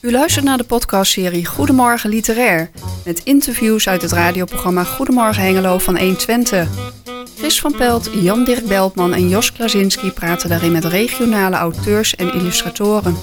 U 0.00 0.12
luistert 0.12 0.44
naar 0.44 0.56
de 0.56 0.64
podcastserie 0.64 1.46
Goedemorgen 1.46 2.10
Literair. 2.10 2.70
Met 3.04 3.24
interviews 3.24 3.88
uit 3.88 4.02
het 4.02 4.12
radioprogramma 4.12 4.84
Goedemorgen 4.84 5.42
Hengelo 5.42 5.78
van 5.78 5.98
120. 5.98 6.68
Chris 7.38 7.60
van 7.60 7.76
Pelt, 7.76 8.10
Jan-Dirk 8.12 8.66
Beltman 8.66 9.14
en 9.14 9.28
Jos 9.28 9.52
Krasinski 9.52 10.10
praten 10.10 10.48
daarin 10.48 10.72
met 10.72 10.84
regionale 10.84 11.56
auteurs 11.56 12.16
en 12.16 12.32
illustratoren. 12.32 13.16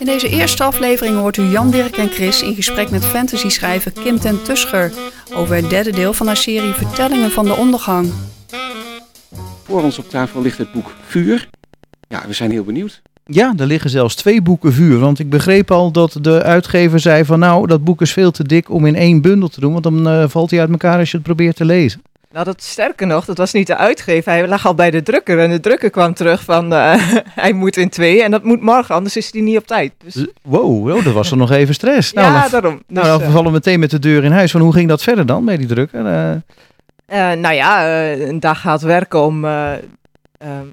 In 0.00 0.06
deze 0.06 0.28
eerste 0.28 0.64
aflevering 0.64 1.16
hoort 1.16 1.36
u 1.36 1.42
Jan, 1.42 1.70
Dirk 1.70 1.96
en 1.96 2.08
Chris 2.08 2.42
in 2.42 2.54
gesprek 2.54 2.90
met 2.90 3.04
fantasy-schrijver 3.04 3.92
Kim 3.92 4.18
ten 4.18 4.42
Tuscher 4.42 4.92
over 5.32 5.54
het 5.56 5.70
derde 5.70 5.90
deel 5.90 6.12
van 6.12 6.26
haar 6.26 6.36
serie 6.36 6.72
Vertellingen 6.72 7.30
van 7.30 7.44
de 7.44 7.54
Ondergang. 7.54 8.12
Voor 9.64 9.82
ons 9.82 9.98
op 9.98 10.08
tafel 10.08 10.42
ligt 10.42 10.58
het 10.58 10.72
boek 10.72 10.94
Vuur. 11.06 11.48
Ja, 12.08 12.26
we 12.26 12.32
zijn 12.32 12.50
heel 12.50 12.64
benieuwd. 12.64 13.02
Ja, 13.24 13.54
er 13.56 13.66
liggen 13.66 13.90
zelfs 13.90 14.14
twee 14.14 14.42
boeken 14.42 14.72
vuur. 14.72 14.98
Want 14.98 15.18
ik 15.18 15.30
begreep 15.30 15.70
al 15.70 15.90
dat 15.90 16.18
de 16.20 16.42
uitgever 16.42 17.00
zei 17.00 17.24
van 17.24 17.38
nou, 17.38 17.66
dat 17.66 17.84
boek 17.84 18.00
is 18.00 18.12
veel 18.12 18.30
te 18.30 18.44
dik 18.44 18.70
om 18.70 18.86
in 18.86 18.94
één 18.94 19.20
bundel 19.20 19.48
te 19.48 19.60
doen. 19.60 19.72
Want 19.72 19.84
dan 19.84 20.08
eh, 20.08 20.24
valt 20.28 20.50
hij 20.50 20.60
uit 20.60 20.70
elkaar 20.70 20.98
als 20.98 21.10
je 21.10 21.16
het 21.16 21.26
probeert 21.26 21.56
te 21.56 21.64
lezen. 21.64 22.02
Nou, 22.32 22.44
dat 22.44 22.62
sterker 22.62 23.06
nog, 23.06 23.24
dat 23.24 23.38
was 23.38 23.52
niet 23.52 23.66
de 23.66 23.76
uitgever. 23.76 24.32
Hij 24.32 24.48
lag 24.48 24.66
al 24.66 24.74
bij 24.74 24.90
de 24.90 25.02
drukker 25.02 25.38
en 25.38 25.50
de 25.50 25.60
drukker 25.60 25.90
kwam 25.90 26.14
terug 26.14 26.44
van 26.44 26.72
eh, 26.72 26.94
hij 27.44 27.52
moet 27.52 27.76
in 27.76 27.88
twee 27.88 28.22
en 28.22 28.30
dat 28.30 28.42
moet 28.42 28.60
morgen, 28.60 28.94
anders 28.94 29.16
is 29.16 29.32
hij 29.32 29.40
niet 29.40 29.56
op 29.56 29.66
tijd. 29.66 29.92
Dus... 30.04 30.26
Wow, 30.42 30.88
wow, 30.88 31.04
dat 31.04 31.12
was 31.12 31.30
er 31.30 31.36
nog 31.36 31.50
even 31.50 31.74
stress. 31.74 32.12
Nou, 32.20 32.32
ja, 32.32 32.40
dan, 32.40 32.50
daarom. 32.50 32.82
nou, 32.86 33.06
Dus, 33.06 33.18
dan 33.18 33.22
eh, 33.22 33.30
vallen 33.30 33.46
we 33.46 33.52
meteen 33.52 33.80
met 33.80 33.90
de 33.90 33.98
deur 33.98 34.24
in 34.24 34.32
huis. 34.32 34.50
Van 34.50 34.60
hoe 34.60 34.72
ging 34.72 34.88
dat 34.88 35.02
verder 35.02 35.26
dan 35.26 35.44
bij 35.44 35.56
die 35.56 35.66
drukker? 35.66 36.06
Eh, 36.06 37.32
nou 37.32 37.54
ja, 37.54 38.02
een 38.12 38.40
dag 38.40 38.60
gaat 38.60 38.82
werken 38.82 39.20
om... 39.20 39.46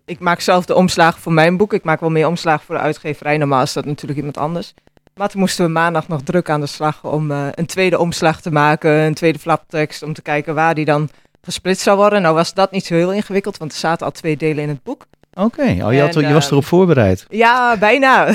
ik 0.06 0.20
maak 0.20 0.40
zelf 0.40 0.66
de 0.66 0.76
omslagen 0.76 1.22
voor 1.22 1.34
mijn 1.34 1.58
boek. 1.58 1.74
Ik 1.74 1.84
maak 1.84 2.00
wel 2.00 2.10
meer 2.10 2.28
omslagen 2.28 2.66
voor 2.66 2.76
de 2.76 2.82
uitgeverij. 2.82 3.38
Normaal 3.38 3.62
is 3.62 3.74
dat 3.74 3.86
natuurlijk 3.86 4.20
iemand 4.20 4.38
anders. 4.38 4.74
Maar 5.16 5.30
toen 5.30 5.40
moesten 5.40 5.66
we 5.66 5.72
maandag 5.72 6.08
nog 6.08 6.22
druk 6.22 6.50
aan 6.50 6.62
de 6.62 6.68
slag 6.68 7.04
om 7.04 7.32
een 7.32 7.66
tweede 7.66 8.00
omslag 8.00 8.42
te 8.42 8.52
maken. 8.52 8.92
Een 8.92 9.14
tweede 9.14 9.40
flaptekst 9.40 10.04
om 10.04 10.14
te 10.14 10.22
kijken 10.22 10.56
waar 10.56 10.76
die 10.76 10.86
dan 10.86 11.10
gesplitst 11.48 11.84
zou 11.84 11.98
worden. 11.98 12.22
Nou 12.22 12.36
was 12.36 12.54
dat 12.54 12.72
niet 12.72 12.86
zo 12.86 12.94
heel 12.94 13.14
ingewikkeld, 13.14 13.58
want 13.58 13.72
er 13.72 13.78
zaten 13.78 14.06
al 14.06 14.12
twee 14.12 14.38
delen 14.38 14.64
in 14.64 14.70
het 14.70 14.84
boek. 14.84 15.06
Oké, 15.34 15.62
oh, 15.62 15.94
je, 15.94 16.02
had, 16.02 16.16
En, 16.16 16.28
je 16.28 16.34
was 16.34 16.52
erop 16.52 16.66
voorbereid. 16.66 17.26
Ja, 17.30 17.78
bijna. 17.78 18.28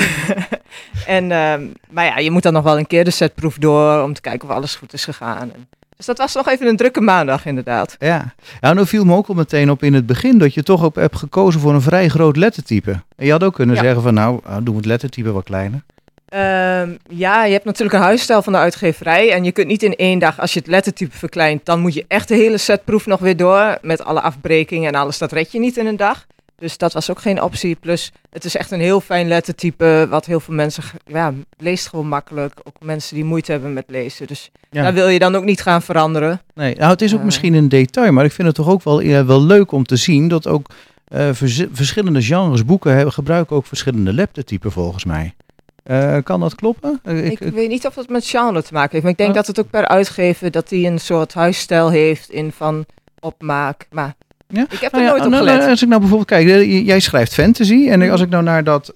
en, 1.16 1.30
ehm, 1.32 1.62
maar 1.90 2.04
ja, 2.04 2.18
je 2.18 2.30
moet 2.30 2.42
dan 2.42 2.52
nog 2.52 2.62
wel 2.62 2.78
een 2.78 2.86
keer 2.86 3.04
de 3.04 3.10
setproef 3.10 3.58
door 3.58 4.02
om 4.02 4.12
te 4.12 4.20
kijken 4.20 4.48
of 4.48 4.54
alles 4.54 4.74
goed 4.74 4.92
is 4.92 5.04
gegaan. 5.04 5.52
Dus 5.96 6.06
dat 6.06 6.18
was 6.18 6.34
nog 6.34 6.48
even 6.48 6.66
een 6.66 6.76
drukke 6.76 7.00
maandag, 7.00 7.46
inderdaad. 7.46 7.96
Ja, 7.98 8.34
nou, 8.60 8.74
nou 8.74 8.86
viel 8.86 9.04
me 9.04 9.14
ook 9.16 9.26
al 9.28 9.34
meteen 9.34 9.70
op 9.70 9.82
in 9.82 9.94
het 9.94 10.06
begin 10.06 10.38
dat 10.38 10.54
je 10.54 10.62
toch 10.62 10.84
op 10.84 10.94
hebt 10.94 11.16
gekozen 11.16 11.60
voor 11.60 11.74
een 11.74 11.82
vrij 11.82 12.08
groot 12.08 12.36
lettertype. 12.36 12.90
En 13.16 13.26
je 13.26 13.30
had 13.32 13.42
ook 13.44 13.54
kunnen 13.54 13.76
Ja. 13.76 13.82
zeggen 13.82 14.02
van 14.02 14.14
nou, 14.14 14.40
ah, 14.44 14.54
doen 14.56 14.64
we 14.64 14.76
het 14.76 14.84
lettertype 14.86 15.32
wat 15.32 15.44
kleiner. 15.44 15.82
Ehm, 16.32 16.90
ja, 17.08 17.44
je 17.44 17.52
hebt 17.52 17.64
natuurlijk 17.64 17.96
een 17.96 18.02
huisstijl 18.02 18.42
van 18.42 18.52
de 18.52 18.58
uitgeverij. 18.58 19.32
En 19.32 19.44
je 19.44 19.52
kunt 19.52 19.66
niet 19.66 19.82
in 19.82 19.94
één 19.96 20.18
dag, 20.18 20.40
als 20.40 20.52
je 20.52 20.58
het 20.58 20.68
lettertype 20.68 21.16
verkleint, 21.16 21.64
dan 21.64 21.80
moet 21.80 21.94
je 21.94 22.04
echt 22.08 22.28
de 22.28 22.34
hele 22.34 22.58
setproef 22.58 23.06
nog 23.06 23.20
weer 23.20 23.36
door. 23.36 23.78
Met 23.82 24.04
alle 24.04 24.20
afbrekingen 24.20 24.88
en 24.92 25.00
alles. 25.00 25.18
Dat 25.18 25.32
red 25.32 25.52
je 25.52 25.58
niet 25.58 25.76
in 25.76 25.86
een 25.86 25.96
dag. 25.96 26.26
Dus 26.58 26.78
dat 26.78 26.92
was 26.92 27.10
ook 27.10 27.20
geen 27.20 27.42
optie. 27.42 27.74
Plus, 27.74 28.12
het 28.30 28.44
is 28.44 28.56
echt 28.56 28.70
een 28.70 28.80
heel 28.80 29.00
fijn 29.00 29.28
lettertype. 29.28 30.06
Wat 30.10 30.26
heel 30.26 30.40
veel 30.40 30.54
mensen, 30.54 30.82
ja, 31.06 31.32
leest 31.58 31.88
gewoon 31.88 32.08
makkelijk. 32.08 32.52
Ook 32.64 32.74
mensen 32.80 33.14
die 33.14 33.24
moeite 33.24 33.52
hebben 33.52 33.72
met 33.72 33.84
lezen. 33.86 34.26
Dus 34.26 34.50
Ja. 34.70 34.82
daar 34.82 34.94
wil 34.94 35.08
je 35.08 35.18
dan 35.18 35.34
ook 35.34 35.44
niet 35.44 35.60
gaan 35.62 35.82
veranderen. 35.82 36.40
Nee, 36.54 36.74
nou 36.74 36.90
het 36.90 37.02
is 37.02 37.12
ook 37.12 37.18
Eh. 37.18 37.24
misschien 37.24 37.54
een 37.54 37.68
detail, 37.68 38.12
maar 38.12 38.24
ik 38.24 38.32
vind 38.32 38.46
het 38.48 38.56
toch 38.56 38.68
ook 38.68 38.82
wel, 38.82 39.00
eh, 39.00 39.26
wel 39.26 39.42
leuk 39.42 39.72
om 39.72 39.84
te 39.84 39.96
zien 39.96 40.28
dat 40.28 40.46
ook 40.46 40.66
eh, 41.08 41.28
verschillende 41.72 42.22
genres 42.22 42.64
boeken 42.64 42.94
hebben, 42.94 43.12
gebruiken 43.12 43.56
ook 43.56 43.66
verschillende 43.66 44.12
lettertypen 44.12 44.72
volgens 44.72 45.04
mij. 45.04 45.34
Eh, 45.82 46.16
kan 46.22 46.40
dat 46.40 46.54
kloppen? 46.54 47.00
Eh, 47.02 47.30
Ik, 47.30 47.38
weet 47.38 47.68
niet 47.68 47.86
of 47.86 47.94
dat 47.94 48.08
met 48.08 48.26
genre 48.26 48.62
te 48.62 48.72
maken 48.72 48.90
heeft. 48.90 49.02
Maar 49.02 49.12
ik 49.12 49.18
denk 49.18 49.28
Oh. 49.30 49.34
dat 49.36 49.46
het 49.46 49.60
ook 49.60 49.70
per 49.70 49.88
uitgever 49.88 50.50
dat 50.50 50.70
hij 50.70 50.86
een 50.86 50.98
soort 51.00 51.34
huisstijl 51.34 51.90
heeft 51.90 52.30
in 52.30 52.52
van 52.52 52.84
opmaak. 53.20 53.86
Maar 53.90 54.14
Ja? 54.48 54.62
ik 54.70 54.78
heb 54.80 54.92
er 54.92 54.98
Nou 54.98 55.02
ja, 55.02 55.08
nooit 55.10 55.24
op 55.24 55.30
nou, 55.30 55.42
gelet. 55.42 55.58
nou, 55.58 55.70
als 55.70 55.82
ik 55.82 55.88
nou 55.88 56.00
bijvoorbeeld 56.00 56.28
kijk, 56.30 56.48
eh, 56.48 56.86
jij 56.86 57.00
schrijft 57.00 57.34
fantasy 57.34 57.88
en 57.88 57.98
Mhm. 58.00 58.10
als 58.10 58.20
ik 58.20 58.28
nou 58.28 58.42
naar 58.42 58.64
dat, 58.64 58.92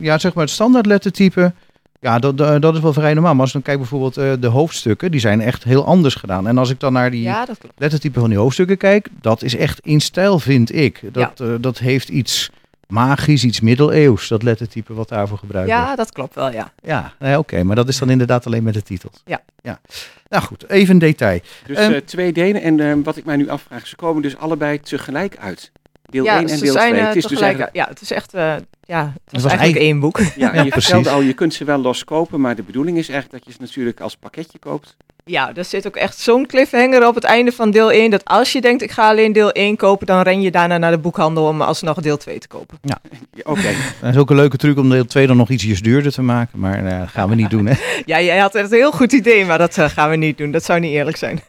ja 0.00 0.18
zeg 0.18 0.34
maar 0.34 0.44
het 0.44 0.52
standaard 0.52 0.86
lettertype, 0.86 1.52
ja 2.00 2.18
dat, 2.18 2.38
dat 2.38 2.74
is 2.74 2.80
wel 2.80 2.92
vrij 2.92 3.14
normaal. 3.14 3.32
Maar 3.32 3.40
als 3.40 3.48
ik 3.48 3.54
dan 3.54 3.62
kijk 3.62 3.78
bijvoorbeeld 3.78 4.40
de 4.42 4.46
hoofdstukken, 4.48 5.10
die 5.10 5.20
zijn 5.20 5.40
echt 5.40 5.64
heel 5.64 5.84
anders 5.86 6.14
gedaan. 6.14 6.46
En 6.48 6.58
als 6.58 6.70
ik 6.70 6.80
dan 6.80 6.92
naar 6.92 7.10
die 7.10 7.22
ja, 7.22 7.46
lettertype 7.76 8.20
van 8.20 8.28
die 8.28 8.38
hoofdstukken 8.38 8.76
kijk, 8.76 9.08
dat 9.20 9.42
is 9.42 9.56
echt 9.56 9.80
in 9.80 10.00
stijl, 10.00 10.38
vind 10.38 10.74
ik. 10.74 11.00
Dat, 11.12 11.42
dat 11.60 11.78
heeft 11.78 12.08
iets 12.08 12.50
magisch, 12.88 13.44
iets 13.44 13.60
middeleeuws, 13.60 14.28
dat 14.28 14.42
lettertype 14.42 14.94
wat 14.94 15.08
daarvoor 15.08 15.38
gebruikt 15.38 15.70
wordt. 15.70 15.84
Ja, 15.86 15.96
dat 15.96 16.12
klopt 16.12 16.34
wel, 16.34 16.52
ja. 16.52 16.72
Ja, 16.82 17.12
nee, 17.18 17.38
oké, 17.38 17.62
maar 17.62 17.76
dat 17.76 17.88
is 17.88 17.98
dan 17.98 18.10
inderdaad 18.10 18.46
alleen 18.46 18.62
met 18.62 18.74
de 18.74 18.82
titels. 18.82 19.22
Ja. 19.24 19.40
ja. 19.62 19.80
Nou 20.28 20.42
goed, 20.44 20.68
even 20.70 20.92
een 20.94 20.98
detail. 21.00 21.40
Dus 21.66 21.76
Ehm. 21.76 21.92
eh, 21.92 22.00
twee 22.00 22.32
delen. 22.32 22.62
En 22.62 22.80
eh, 22.80 22.94
wat 23.04 23.16
ik 23.16 23.24
mij 23.24 23.36
nu 23.36 23.48
afvraag, 23.48 23.86
ze 23.86 23.96
komen 23.96 24.22
dus 24.22 24.36
allebei 24.36 24.80
tegelijk 24.80 25.36
uit. 25.36 25.72
Deel 26.02 26.24
ja, 26.24 26.38
1 26.38 26.48
en 26.48 26.58
deel 26.58 26.72
zijn 26.72 26.90
2. 26.92 27.00
eh, 27.00 27.06
Het 27.06 27.16
is 27.16 27.22
dus 27.22 27.30
tegelijk. 27.38 27.58
eigenlijk, 27.58 27.76
Ja, 27.76 27.86
het 27.88 28.00
is 28.00 28.10
echt. 28.10 28.34
eh, 28.34 28.54
ja, 28.84 29.12
het 29.24 29.42
was 29.42 29.44
eigenlijk 29.52 29.78
één 29.80 30.00
boek. 30.00 30.18
ja, 30.18 30.26
Ja, 30.36 30.62
je 30.62 30.70
precies. 30.70 30.84
vertelde 30.90 31.10
al, 31.10 31.20
je 31.20 31.32
kunt 31.32 31.54
ze 31.54 31.64
wel 31.64 31.78
los 31.78 32.04
kopen, 32.04 32.40
maar 32.40 32.54
de 32.56 32.62
bedoeling 32.62 32.98
is 32.98 33.08
eigenlijk 33.08 33.44
dat 33.44 33.52
je 33.52 33.58
ze 33.58 33.64
natuurlijk 33.66 34.00
als 34.00 34.16
pakketje 34.16 34.58
koopt. 34.58 34.96
Ja, 35.26 35.54
er 35.54 35.64
zit 35.64 35.86
ook 35.86 35.96
echt 35.96 36.18
zo'n 36.18 36.46
cliffhanger 36.46 37.06
op 37.06 37.14
het 37.14 37.24
einde 37.24 37.52
van 37.52 37.70
deel 37.70 37.92
1. 37.92 38.10
Dat 38.10 38.24
als 38.24 38.52
je 38.52 38.60
denkt, 38.60 38.82
ik 38.82 38.90
ga 38.90 39.08
alleen 39.08 39.32
deel 39.32 39.52
1 39.52 39.76
kopen, 39.76 40.06
dan 40.06 40.22
ren 40.22 40.42
je 40.42 40.50
daarna 40.50 40.78
naar 40.78 40.90
de 40.90 40.98
boekhandel 40.98 41.46
om 41.46 41.60
alsnog 41.60 42.00
deel 42.00 42.16
2 42.16 42.38
te 42.38 42.48
kopen. 42.48 42.78
Ja, 42.82 42.98
Oké, 43.42 43.60
Dat 44.00 44.10
is 44.10 44.16
ook 44.16 44.30
een 44.30 44.36
leuke 44.36 44.56
truc 44.56 44.78
om 44.78 44.90
deel 44.90 45.04
2 45.04 45.26
dan 45.26 45.36
nog 45.36 45.50
ietsjes 45.50 45.80
duurder 45.80 46.12
te 46.12 46.22
maken, 46.22 46.58
maar 46.58 46.86
eh, 46.86 46.98
dat 46.98 47.08
gaan 47.08 47.28
we 47.28 47.34
niet 47.34 47.50
doen. 47.50 47.66
Hè? 47.66 47.74
Ja, 48.06 48.20
jij 48.20 48.38
had 48.38 48.54
echt 48.54 48.70
een 48.70 48.76
heel 48.76 48.92
goed 48.92 49.12
idee, 49.12 49.44
maar 49.44 49.58
dat 49.58 49.78
eh, 49.78 49.88
gaan 49.88 50.10
we 50.10 50.16
niet 50.16 50.38
doen. 50.38 50.50
Dat 50.50 50.64
zou 50.64 50.80
niet 50.80 50.92
eerlijk 50.92 51.16
zijn. 51.16 51.40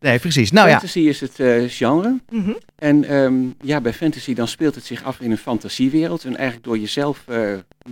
Nee, 0.00 0.18
precies. 0.18 0.50
Nou 0.50 0.68
ja, 0.68 0.72
fantasy 0.72 0.98
is 0.98 1.20
het 1.20 1.40
eh, 1.40 1.62
genre. 1.66 2.20
Mhm. 2.30 2.52
En 2.76 3.04
ehm, 3.04 3.34
ja, 3.60 3.80
bij 3.80 3.92
fantasy 3.92 4.34
dan 4.34 4.48
speelt 4.48 4.74
het 4.74 4.84
zich 4.84 5.04
af 5.04 5.20
in 5.20 5.30
een 5.30 5.38
fantasiewereld. 5.38 6.24
En 6.24 6.36
eigenlijk 6.36 6.66
door 6.66 6.78
jezelf 6.78 7.22
eh, 7.26 7.38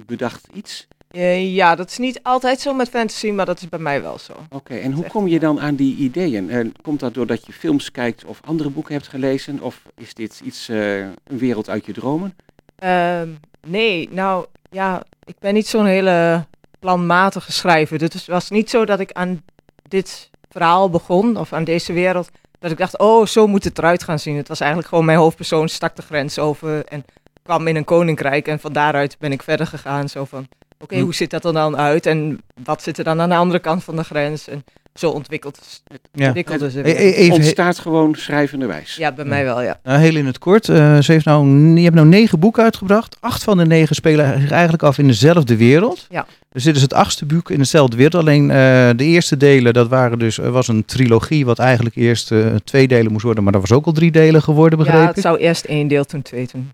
bedacht 0.06 0.48
iets. 0.54 0.88
Eh, 1.12 1.54
ja, 1.54 1.74
dat 1.74 1.90
is 1.90 1.98
niet 1.98 2.20
altijd 2.22 2.60
zo 2.60 2.74
met 2.74 2.88
fantasy, 2.88 3.30
maar 3.30 3.46
dat 3.46 3.60
is 3.60 3.68
bij 3.68 3.78
mij 3.78 4.02
wel 4.02 4.18
zo. 4.18 4.32
Oké, 4.50 4.74
en 4.74 4.92
hoe 4.92 5.06
kom 5.06 5.28
je 5.28 5.38
dan 5.38 5.60
aan 5.60 5.74
die 5.74 5.96
ideeën? 5.96 6.50
Eh, 6.50 6.66
komt 6.82 7.00
dat 7.00 7.14
doordat 7.14 7.46
je 7.46 7.52
films 7.52 7.90
kijkt 7.90 8.24
of 8.24 8.40
andere 8.44 8.70
boeken 8.70 8.94
hebt 8.94 9.08
gelezen? 9.08 9.60
Of 9.60 9.82
is 9.96 10.14
dit 10.14 10.40
iets, 10.44 10.68
eh, 10.68 10.98
een 10.98 11.14
wereld 11.24 11.68
uit 11.68 11.86
je 11.86 11.92
dromen? 11.92 12.36
Ehm, 12.78 13.28
nee, 13.66 14.08
nou 14.12 14.46
ja, 14.70 15.02
ik 15.24 15.38
ben 15.38 15.54
niet 15.54 15.66
zo'n 15.66 15.86
hele 15.86 16.46
planmatige 16.78 17.52
schrijver. 17.52 17.98
Dus 17.98 18.12
het 18.12 18.26
was 18.26 18.50
niet 18.50 18.70
zo 18.70 18.84
dat 18.84 19.00
ik 19.00 19.12
aan 19.12 19.42
dit 19.88 20.30
verhaal 20.50 20.90
begon, 20.90 21.36
of 21.36 21.52
aan 21.52 21.64
deze 21.64 21.92
wereld, 21.92 22.30
dat 22.58 22.70
ik 22.70 22.78
dacht, 22.78 22.98
oh, 22.98 23.26
zo 23.26 23.46
moet 23.46 23.64
het 23.64 23.78
eruit 23.78 24.02
gaan 24.02 24.18
zien. 24.18 24.36
Het 24.36 24.48
was 24.48 24.60
eigenlijk 24.60 24.88
gewoon 24.90 25.04
mijn 25.04 25.18
hoofdpersoon 25.18 25.68
stak 25.68 25.96
de 25.96 26.02
grens 26.02 26.38
over 26.38 26.84
en 26.84 27.04
kwam 27.42 27.66
in 27.66 27.76
een 27.76 27.84
koninkrijk. 27.84 28.48
En 28.48 28.60
van 28.60 28.72
daaruit 28.72 29.18
ben 29.18 29.32
ik 29.32 29.42
verder 29.42 29.66
gegaan, 29.66 30.08
zo 30.08 30.24
van, 30.24 30.48
oké, 30.82 31.00
hoe 31.00 31.14
ziet 31.14 31.30
dat 31.30 31.44
er 31.44 31.52
dan 31.52 31.76
uit? 31.76 32.06
En 32.06 32.42
wat 32.64 32.82
zit 32.82 32.98
er 32.98 33.04
dan 33.04 33.20
aan 33.20 33.28
de 33.28 33.34
andere 33.34 33.60
kant 33.60 33.84
van 33.84 33.96
de 33.96 34.04
grens? 34.04 34.48
En 34.48 34.64
zo 34.94 35.10
ontwikkeld, 35.10 35.82
ja. 36.12 36.26
ontwikkelde 36.26 36.70
ze 36.70 36.82
weer. 36.82 36.96
even 36.96 37.34
Ontstaat 37.34 37.78
gewoon 37.78 38.14
schrijvenderwijs. 38.14 38.96
Ja, 38.96 39.12
bij 39.12 39.24
mij 39.24 39.44
wel, 39.44 39.62
ja. 39.62 39.80
nou, 39.82 40.00
heel 40.00 40.16
in 40.16 40.26
het 40.26 40.38
kort. 40.38 40.68
eh, 40.68 40.98
ze 40.98 41.12
heeft 41.12 41.24
nou, 41.24 41.48
je 41.76 41.82
hebt 41.82 41.94
nou 41.94 42.06
negen 42.06 42.38
boeken 42.38 42.62
uitgebracht. 42.62 43.16
Acht 43.20 43.44
van 43.44 43.56
de 43.56 43.66
negen 43.66 43.94
spelen 43.94 44.40
zich 44.40 44.50
eigenlijk 44.50 44.82
af 44.82 44.98
in 44.98 45.06
dezelfde 45.06 45.56
wereld. 45.56 46.06
Ja. 46.10 46.26
Dus 46.52 46.64
dit 46.64 46.76
is 46.76 46.82
het 46.82 46.92
achtste 46.92 47.26
boek 47.26 47.50
in 47.50 47.58
dezelfde 47.58 47.96
wereld. 47.96 48.14
Alleen 48.14 48.50
eh, 48.50 48.56
de 48.96 49.04
eerste 49.04 49.36
delen, 49.36 49.72
dat 49.72 49.88
waren 49.88 50.18
dus, 50.18 50.38
er 50.38 50.50
was 50.50 50.68
een 50.68 50.84
trilogie 50.84 51.44
wat 51.44 51.58
eigenlijk 51.58 51.96
eerst 51.96 52.32
eh, 52.32 52.46
twee 52.64 52.88
delen 52.88 53.12
moest 53.12 53.24
worden. 53.24 53.42
Maar 53.44 53.52
dat 53.52 53.60
was 53.60 53.72
ook 53.72 53.86
al 53.86 53.92
drie 53.92 54.10
delen 54.10 54.42
geworden, 54.42 54.78
begreep 54.78 54.96
Ja, 54.96 55.08
ik. 55.08 55.14
het 55.14 55.24
zou 55.24 55.38
eerst 55.38 55.64
één 55.64 55.88
deel, 55.88 56.04
toen 56.04 56.22
twee, 56.22 56.46
toen 56.46 56.70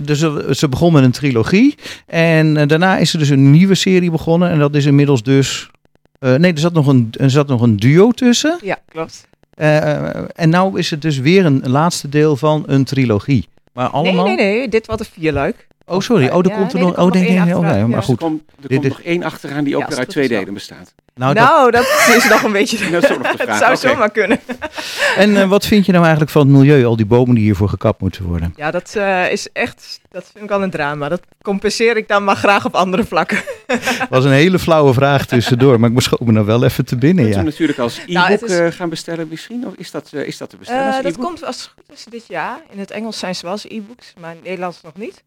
Dus 0.00 0.18
ze, 0.18 0.48
ze 0.50 0.68
begon 0.68 0.92
met 0.92 1.04
een 1.04 1.10
trilogie. 1.10 1.74
En 2.06 2.68
daarna 2.68 2.98
is 2.98 3.12
er 3.12 3.18
dus 3.18 3.28
een 3.28 3.50
nieuwe 3.50 3.74
serie 3.74 4.10
begonnen. 4.10 4.50
En 4.50 4.58
dat 4.58 4.74
is 4.74 4.84
inmiddels 4.86 5.22
dus. 5.22 5.70
Eh, 6.22 6.34
nee, 6.34 6.52
er 6.52 6.58
zat, 6.58 6.72
nog 6.72 6.86
een, 6.86 7.08
er 7.18 7.30
zat 7.30 7.46
nog 7.46 7.60
een 7.60 7.76
duo 7.76 8.10
tussen. 8.10 8.58
Ja, 8.62 8.78
klopt. 8.88 9.28
Eh, 9.54 10.40
en 10.40 10.48
nou 10.48 10.78
is 10.78 10.90
het 10.90 11.02
dus 11.02 11.18
weer 11.18 11.44
een 11.44 11.62
laatste 11.66 12.08
deel 12.08 12.36
van 12.36 12.62
een 12.66 12.84
trilogie. 12.84 13.48
Maar 13.72 13.88
allemaal. 13.88 14.24
Nee, 14.24 14.36
nee, 14.36 14.56
nee, 14.56 14.68
dit 14.68 14.86
was 14.86 15.00
een 15.00 15.06
vierluik. 15.06 15.66
Oh, 15.86 16.00
sorry. 16.00 16.28
Oh, 16.28 16.38
er 16.38 16.48
Ja, 16.50 16.56
komt 16.56 16.72
er 16.72 16.78
nee, 16.78 16.84
nog... 16.86 16.94
er 16.96 17.00
Oh, 17.02 17.06
Oh, 17.06 17.12
nee, 17.12 17.40
achteraan, 17.40 17.88
maar. 17.88 17.98
Er 17.98 18.02
goed. 18.04 18.18
komt, 18.18 18.42
er 18.48 18.54
Dit 18.60 18.70
komt 18.70 18.84
is- 18.84 18.88
nog 18.90 19.00
één 19.00 19.22
achteraan 19.22 19.64
die 19.64 19.74
ook 19.76 19.80
Ja, 19.80 19.86
weer 19.88 19.96
als 19.96 20.04
uit 20.06 20.14
twee 20.14 20.28
delen 20.28 20.54
bestaat. 20.54 20.94
Nou, 21.14 21.34
dat- 21.34 21.44
Nou, 21.48 21.70
dat 21.70 21.82
is 22.16 22.28
nog 22.28 22.42
een 22.42 22.52
beetje... 22.52 22.90
Dat 22.90 23.08
nog 23.08 23.18
het 23.46 23.56
zou 23.56 23.76
zomaar 23.76 24.10
kunnen. 24.10 24.40
En 25.16 25.36
eh, 25.36 25.48
wat 25.48 25.66
vind 25.66 25.86
je 25.86 25.92
nou 25.92 26.02
eigenlijk 26.04 26.32
van 26.32 26.42
het 26.48 26.56
milieu, 26.56 26.84
al 26.84 26.96
die 26.96 27.06
bomen 27.06 27.34
die 27.34 27.44
hiervoor 27.44 27.68
gekapt 27.68 28.00
moeten 28.00 28.24
worden? 28.24 28.52
Ja, 28.56 28.70
dat 28.70 28.94
eh, 28.96 29.30
is 29.32 29.48
echt... 29.52 30.00
Dat 30.10 30.24
vind 30.32 30.44
ik 30.44 30.50
wel 30.50 30.62
een 30.62 30.70
drama. 30.70 31.08
Dat 31.08 31.20
compenseer 31.42 31.96
ik 31.96 32.08
dan 32.08 32.24
maar 32.24 32.36
graag 32.36 32.64
op 32.64 32.74
andere 32.74 33.04
vlakken. 33.04 33.38
was 34.10 34.24
een 34.24 34.30
hele 34.32 34.58
flauwe 34.58 34.92
vraag 34.92 35.26
tussendoor, 35.26 35.80
maar 35.80 35.88
ik 35.88 35.94
beschoot 35.94 36.20
me 36.20 36.32
nou 36.32 36.46
wel 36.46 36.64
even 36.64 36.84
te 36.84 36.96
binnen, 36.96 37.26
ja. 37.28 37.42
natuurlijk 37.42 37.78
als 37.78 37.98
e-book 37.98 38.08
Nou, 38.14 38.32
is- 38.32 38.42
eh, 38.58 38.66
gaan 38.70 38.88
bestellen 38.88 39.26
misschien? 39.30 39.66
Of 39.66 39.72
is 39.76 39.90
dat, 39.90 40.12
is 40.12 40.38
dat 40.38 40.50
te 40.50 40.56
bestellen 40.56 40.86
als 40.86 40.96
Eh, 40.96 41.02
dat 41.02 41.12
e-book? 41.12 41.24
komt 41.26 41.44
als 41.44 41.56
het 41.60 41.70
goed 41.74 41.96
is 41.96 42.04
dit 42.10 42.24
jaar. 42.28 42.58
In 42.70 42.78
het 42.78 42.90
Engels 42.90 43.18
zijn 43.18 43.34
ze 43.34 43.42
wel 43.42 43.52
eens 43.52 43.64
e-books, 43.68 44.12
maar 44.20 44.30
in 44.30 44.36
het 44.36 44.44
Nederlands 44.44 44.80
nog 44.82 44.96
niet. 44.96 45.22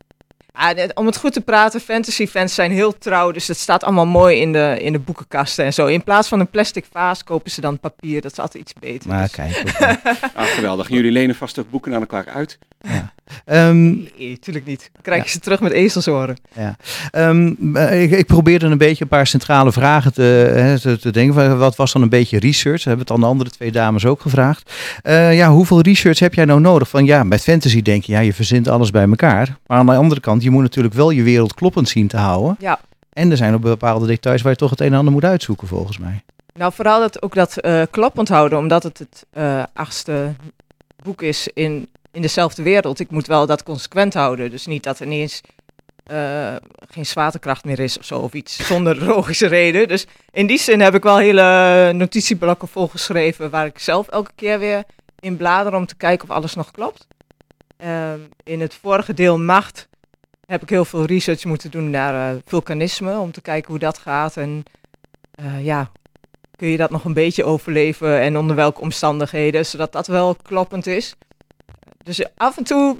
Ah, 0.56 0.90
om 0.94 1.06
het 1.06 1.18
goed 1.18 1.34
te 1.34 1.42
praten, 1.42 1.82
fantasy 1.82 2.28
fans 2.28 2.54
zijn 2.54 2.72
heel 2.72 2.98
trouw, 2.98 3.32
dus 3.32 3.48
het 3.48 3.58
staat 3.58 3.84
allemaal 3.84 4.06
mooi 4.06 4.40
in 4.40 4.52
de, 4.54 4.78
in 4.80 4.92
de 4.92 5.00
boekenkasten 5.00 5.66
en 5.66 5.74
zo. 5.74 5.86
In 5.86 6.04
plaats 6.04 6.28
van 6.28 6.40
een 6.40 6.50
plastic 6.50 6.86
vaas 6.92 7.24
kopen 7.24 7.52
ze 7.52 7.62
dan 7.62 7.80
papier, 7.80 8.22
dat 8.22 8.32
is 8.32 8.40
altijd 8.40 8.64
iets 8.64 8.74
beter. 8.80 9.10
Maar 9.10 9.22
Dus- 9.22 9.32
kijk. 9.32 9.74
Ah, 10.36 10.46
geweldig. 10.46 10.90
Jullie 10.90 11.12
lenen 11.12 11.36
vast 11.36 11.60
ook 11.60 11.70
boeken 11.70 11.94
aan 11.94 12.00
elkaar 12.00 12.28
uit. 12.30 12.58
Ehm, 13.46 13.94
Nee, 14.18 14.40
tuurlijk 14.40 14.66
niet. 14.66 14.90
Dan 14.94 15.02
krijg 15.02 15.24
je 15.24 15.30
ze 15.30 15.40
terug 15.40 15.60
met 15.60 15.72
ezelsoren. 15.72 16.38
Ehm, 17.12 17.76
eh, 17.76 18.04
ik, 18.04 18.12
ik 18.12 18.26
probeerde 18.26 18.66
een 18.66 18.78
beetje 18.78 19.04
een 19.04 19.10
paar 19.10 19.28
centrale 19.28 19.72
vragen 19.72 20.14
te, 20.14 20.22
hè, 20.54 20.80
te, 20.80 21.00
te 21.00 21.12
denken. 21.12 21.58
Wat 21.58 21.76
was 21.76 21.94
dan 21.94 22.02
een 22.02 22.10
beetje 22.10 22.40
research? 22.40 22.84
We 22.84 22.90
hebben 22.90 23.06
het 23.06 23.16
aan 23.16 23.22
de 23.22 23.26
andere 23.26 23.50
twee 23.50 23.72
dames 23.72 24.06
ook 24.06 24.22
gevraagd. 24.22 24.74
Eh, 25.02 25.36
ja, 25.36 25.50
hoeveel 25.50 25.82
research 25.82 26.20
heb 26.20 26.34
jij 26.34 26.46
nou 26.46 26.60
nodig? 26.60 26.90
Van 26.90 27.06
ja, 27.06 27.24
met 27.24 27.42
fantasy 27.42 27.82
denk 27.82 28.04
je, 28.04 28.12
ja, 28.12 28.20
je 28.20 28.34
verzint 28.34 28.68
alles 28.68 28.92
bij 28.92 29.08
elkaar. 29.08 29.58
Maar 29.68 29.78
aan 29.78 29.86
de 29.86 29.96
andere 29.96 30.22
kant, 30.22 30.44
je 30.44 30.50
moet 30.50 30.62
natuurlijk 30.64 30.96
wel 30.96 31.10
je 31.10 31.24
wereld 31.24 31.54
kloppend 31.54 31.90
zien 31.90 32.08
te 32.08 32.18
houden. 32.18 32.56
Ja. 32.60 32.80
En 33.14 33.32
er 33.32 33.38
zijn 33.38 33.54
ook 33.54 33.62
bepaalde 33.62 34.08
details 34.08 34.42
waar 34.42 34.52
je 34.52 34.58
toch 34.58 34.70
het 34.70 34.80
een 34.80 34.92
en 34.92 34.98
ander 34.98 35.14
moet 35.14 35.24
uitzoeken, 35.24 35.68
volgens 35.68 35.98
mij. 35.98 36.24
Nou, 36.54 36.74
vooral 36.74 37.00
dat, 37.00 37.22
ook 37.22 37.36
dat 37.36 37.58
eh 37.58 37.82
kloppend 37.92 38.30
houden, 38.30 38.58
omdat 38.58 38.84
het 38.84 38.98
het 38.98 39.26
achtste 39.74 40.34
boek 41.04 41.22
is 41.22 41.50
in, 41.54 41.88
in 42.16 42.22
dezelfde 42.22 42.64
wereld. 42.64 43.00
Ik 43.00 43.12
moet 43.12 43.28
wel 43.28 43.46
dat 43.46 43.64
consequent 43.64 44.14
houden. 44.14 44.50
Dus 44.50 44.66
niet 44.66 44.84
dat 44.84 45.00
er 45.00 45.06
ineens 45.06 45.42
eh, 46.06 46.56
geen 46.90 47.06
zwaartekracht 47.06 47.66
meer 47.66 47.80
is 47.80 47.98
of 47.98 48.06
zo, 48.06 48.20
of 48.20 48.34
iets 48.34 48.68
zonder 48.68 49.04
logische 49.06 49.48
reden. 49.48 49.88
Dus 49.88 50.08
in 50.32 50.48
die 50.48 50.60
zin 50.60 50.80
heb 50.80 50.96
ik 50.96 51.04
wel 51.04 51.18
hele 51.18 51.92
notitieblokken 51.94 52.68
volgeschreven, 52.68 53.50
waar 53.50 53.66
ik 53.66 53.80
zelf 53.80 54.08
elke 54.08 54.32
keer 54.36 54.60
weer 54.60 54.84
in 55.20 55.38
blader 55.38 55.76
om 55.76 55.86
te 55.86 55.96
kijken 55.96 56.30
of 56.30 56.36
alles 56.36 56.56
nog 56.56 56.72
klopt. 56.72 57.08
Ehm, 57.78 58.20
in 58.44 58.62
het 58.62 58.74
vorige 58.74 59.14
deel 59.14 59.40
Macht 59.40 59.88
heb 60.46 60.62
ik 60.62 60.70
heel 60.70 60.86
veel 60.86 61.06
research 61.06 61.46
moeten 61.46 61.72
doen 61.72 61.90
naar 61.90 62.36
eh, 62.36 62.42
vulkanisme, 62.46 63.18
om 63.18 63.32
te 63.32 63.42
kijken 63.42 63.70
hoe 63.70 63.80
dat 63.80 63.98
gaat. 63.98 64.38
En 64.38 64.64
eh, 65.32 65.66
ja, 65.66 65.92
kun 66.56 66.68
je 66.68 66.78
dat 66.78 66.90
nog 66.90 67.06
een 67.06 67.14
beetje 67.14 67.44
overleven 67.44 68.20
en 68.20 68.38
onder 68.38 68.56
welke 68.56 68.82
omstandigheden, 68.82 69.66
zodat 69.66 69.92
dat 69.92 70.08
wel 70.08 70.36
kloppend 70.36 70.88
is. 70.88 71.16
Dus 72.06 72.24
af 72.38 72.58
en 72.58 72.64
toe 72.64 72.98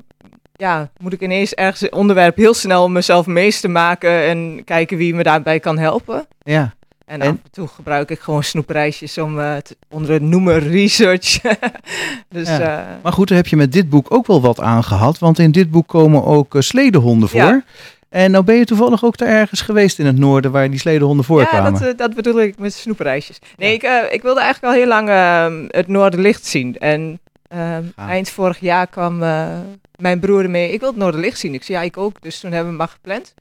ja, 0.56 0.90
moet 1.00 1.14
ik 1.14 1.22
ineens 1.22 1.54
ergens 1.54 1.82
een 1.82 1.94
onderwerp 1.94 2.36
heel 2.36 2.54
snel 2.54 2.90
mezelf 2.90 3.26
meester 3.26 3.70
maken 3.72 4.24
en 4.24 4.62
kijken 4.64 4.98
wie 4.98 5.16
me 5.16 5.24
daarbij 5.24 5.60
kan 5.60 5.78
helpen. 5.78 6.26
Ja. 6.44 6.74
En, 7.06 7.22
En- 7.22 7.28
af 7.30 7.36
en 7.44 7.52
toe 7.52 7.68
gebruik 7.68 8.10
ik 8.10 8.20
gewoon 8.20 8.44
snoepreisjes 8.44 9.18
om 9.18 9.40
eh, 9.40 9.56
te- 9.56 9.78
onder 9.90 10.12
het 10.12 10.22
noemer 10.22 10.68
research. 10.68 11.40
dus 12.30 12.48
Ja. 12.48 12.80
eh, 12.80 12.86
Maar 13.04 13.14
goed, 13.14 13.28
daar 13.28 13.38
heb 13.38 13.48
je 13.48 13.56
met 13.56 13.72
dit 13.72 13.90
boek 13.90 14.14
ook 14.14 14.28
wel 14.28 14.42
wat 14.42 14.60
aan 14.60 14.84
gehad. 14.84 15.20
Want 15.20 15.40
in 15.40 15.52
dit 15.52 15.72
boek 15.72 15.88
komen 15.88 16.24
ook 16.26 16.56
eh, 16.56 16.62
sledehonden 16.62 17.30
voor. 17.30 17.40
Ja. 17.40 17.64
En 18.10 18.32
nou 18.32 18.44
ben 18.44 18.56
je 18.56 18.66
toevallig 18.66 19.04
ook 19.04 19.18
daar 19.18 19.28
ergens 19.30 19.62
geweest 19.62 20.00
in 20.00 20.06
het 20.06 20.18
noorden 20.18 20.52
waar 20.52 20.70
die 20.70 20.80
sledehonden 20.80 21.26
ja, 21.28 21.34
voorkwamen. 21.34 21.74
dat, 21.74 21.82
eh, 21.82 21.98
dat 21.98 22.16
bedoel 22.16 22.42
ik 22.42 22.58
met 22.58 22.74
snoepreisjes. 22.74 23.40
Nee, 23.58 23.74
ik, 23.74 23.84
ik 24.12 24.22
wilde 24.22 24.40
eigenlijk 24.42 24.74
al 24.74 24.80
heel 24.80 24.88
lang 24.90 25.10
eh, 25.10 25.68
het 25.80 25.88
Noorderlicht 25.88 26.46
zien. 26.46 26.78
En 26.78 27.20
Gaaf. 27.56 28.10
eind 28.10 28.30
vorig 28.30 28.60
jaar 28.60 28.88
kwam 28.88 29.24
eh, 29.24 29.60
mijn 29.96 30.20
broer 30.20 30.44
ermee. 30.44 30.72
Ik 30.72 30.80
wil 30.80 30.90
het 30.90 30.98
Noorderlicht 30.98 31.40
zien. 31.40 31.54
Ik 31.54 31.64
zei, 31.64 31.78
ja, 31.78 31.84
ik 31.84 31.98
ook. 31.98 32.22
Dus 32.22 32.40
toen 32.40 32.52
hebben 32.52 32.72
we 32.72 32.78
maar 32.78 32.88
gepland. 32.88 33.34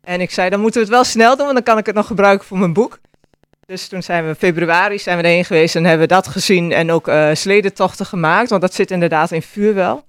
En 0.00 0.20
ik 0.20 0.30
zei, 0.30 0.50
dan 0.50 0.60
moeten 0.60 0.80
we 0.80 0.86
het 0.86 0.96
wel 0.96 1.04
snel 1.04 1.36
doen, 1.36 1.44
want 1.44 1.54
dan 1.54 1.64
kan 1.64 1.78
ik 1.78 1.86
het 1.86 1.94
nog 1.94 2.06
gebruiken 2.06 2.46
voor 2.46 2.58
mijn 2.58 2.72
boek. 2.72 2.98
Dus 3.66 3.88
toen 3.88 4.02
zijn 4.02 4.22
we 4.22 4.28
in 4.28 4.34
februari 4.34 4.98
zijn 4.98 5.16
we 5.16 5.22
erheen 5.22 5.44
geweest 5.44 5.76
en 5.76 5.84
hebben 5.84 6.08
we 6.08 6.14
dat 6.14 6.28
gezien 6.28 6.72
en 6.72 6.90
ook 6.90 7.08
eh 7.08 7.28
sledetochten 7.32 8.06
gemaakt. 8.06 8.50
Want 8.50 8.62
dat 8.62 8.74
zit 8.74 8.90
inderdaad 8.90 9.30
in 9.30 9.42
vuurwel. 9.42 10.04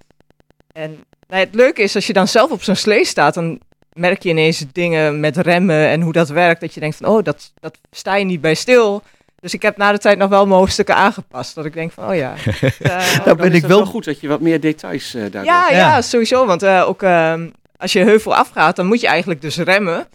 En 0.72 1.04
nou, 1.28 1.40
het 1.40 1.54
leuke 1.54 1.82
is, 1.82 1.94
als 1.94 2.06
je 2.06 2.12
dan 2.12 2.28
zelf 2.28 2.50
op 2.50 2.62
zo'n 2.62 2.76
slee 2.76 3.04
staat, 3.04 3.34
dan 3.34 3.60
merk 3.92 4.22
je 4.22 4.28
ineens 4.28 4.64
dingen 4.72 5.20
met 5.20 5.36
remmen 5.36 5.88
en 5.88 6.00
hoe 6.00 6.12
dat 6.12 6.28
werkt. 6.28 6.60
Dat 6.60 6.74
je 6.74 6.80
denkt 6.80 6.96
van, 6.96 7.08
oh, 7.08 7.22
dat, 7.22 7.52
dat 7.60 7.78
sta 7.90 8.16
je 8.16 8.24
niet 8.24 8.40
bij 8.40 8.54
stil. 8.54 9.02
Dus 9.44 9.54
ik 9.54 9.62
heb 9.62 9.76
na 9.76 9.92
de 9.92 9.98
tijd 9.98 10.18
nog 10.18 10.28
wel 10.28 10.46
mijn 10.46 10.58
hoofdstukken 10.58 10.94
aangepast. 10.96 11.54
Dat 11.54 11.64
ik 11.64 11.72
denk 11.72 11.92
van, 11.92 12.08
oh 12.08 12.14
ja. 12.14 12.34
eh, 12.44 12.78
Nou, 12.78 13.02
Dan 13.24 13.36
ben 13.36 13.52
ik 13.52 13.66
wel- 13.66 13.86
goed 13.86 14.04
dat 14.04 14.20
je 14.20 14.28
wat 14.28 14.40
meer 14.40 14.60
details 14.60 15.14
eh 15.14 15.20
daardoor... 15.20 15.44
ja, 15.44 15.68
ja, 15.70 15.76
Ja. 15.76 16.02
sowieso. 16.02 16.46
Want 16.46 16.62
eh, 16.62 16.84
ook 16.88 17.02
ehm, 17.02 17.48
als 17.76 17.92
je 17.92 17.98
heuvel 18.04 18.34
afgaat, 18.34 18.76
dan 18.76 18.86
moet 18.86 19.00
je 19.00 19.06
eigenlijk 19.06 19.40
dus 19.40 19.56
remmen. 19.56 20.06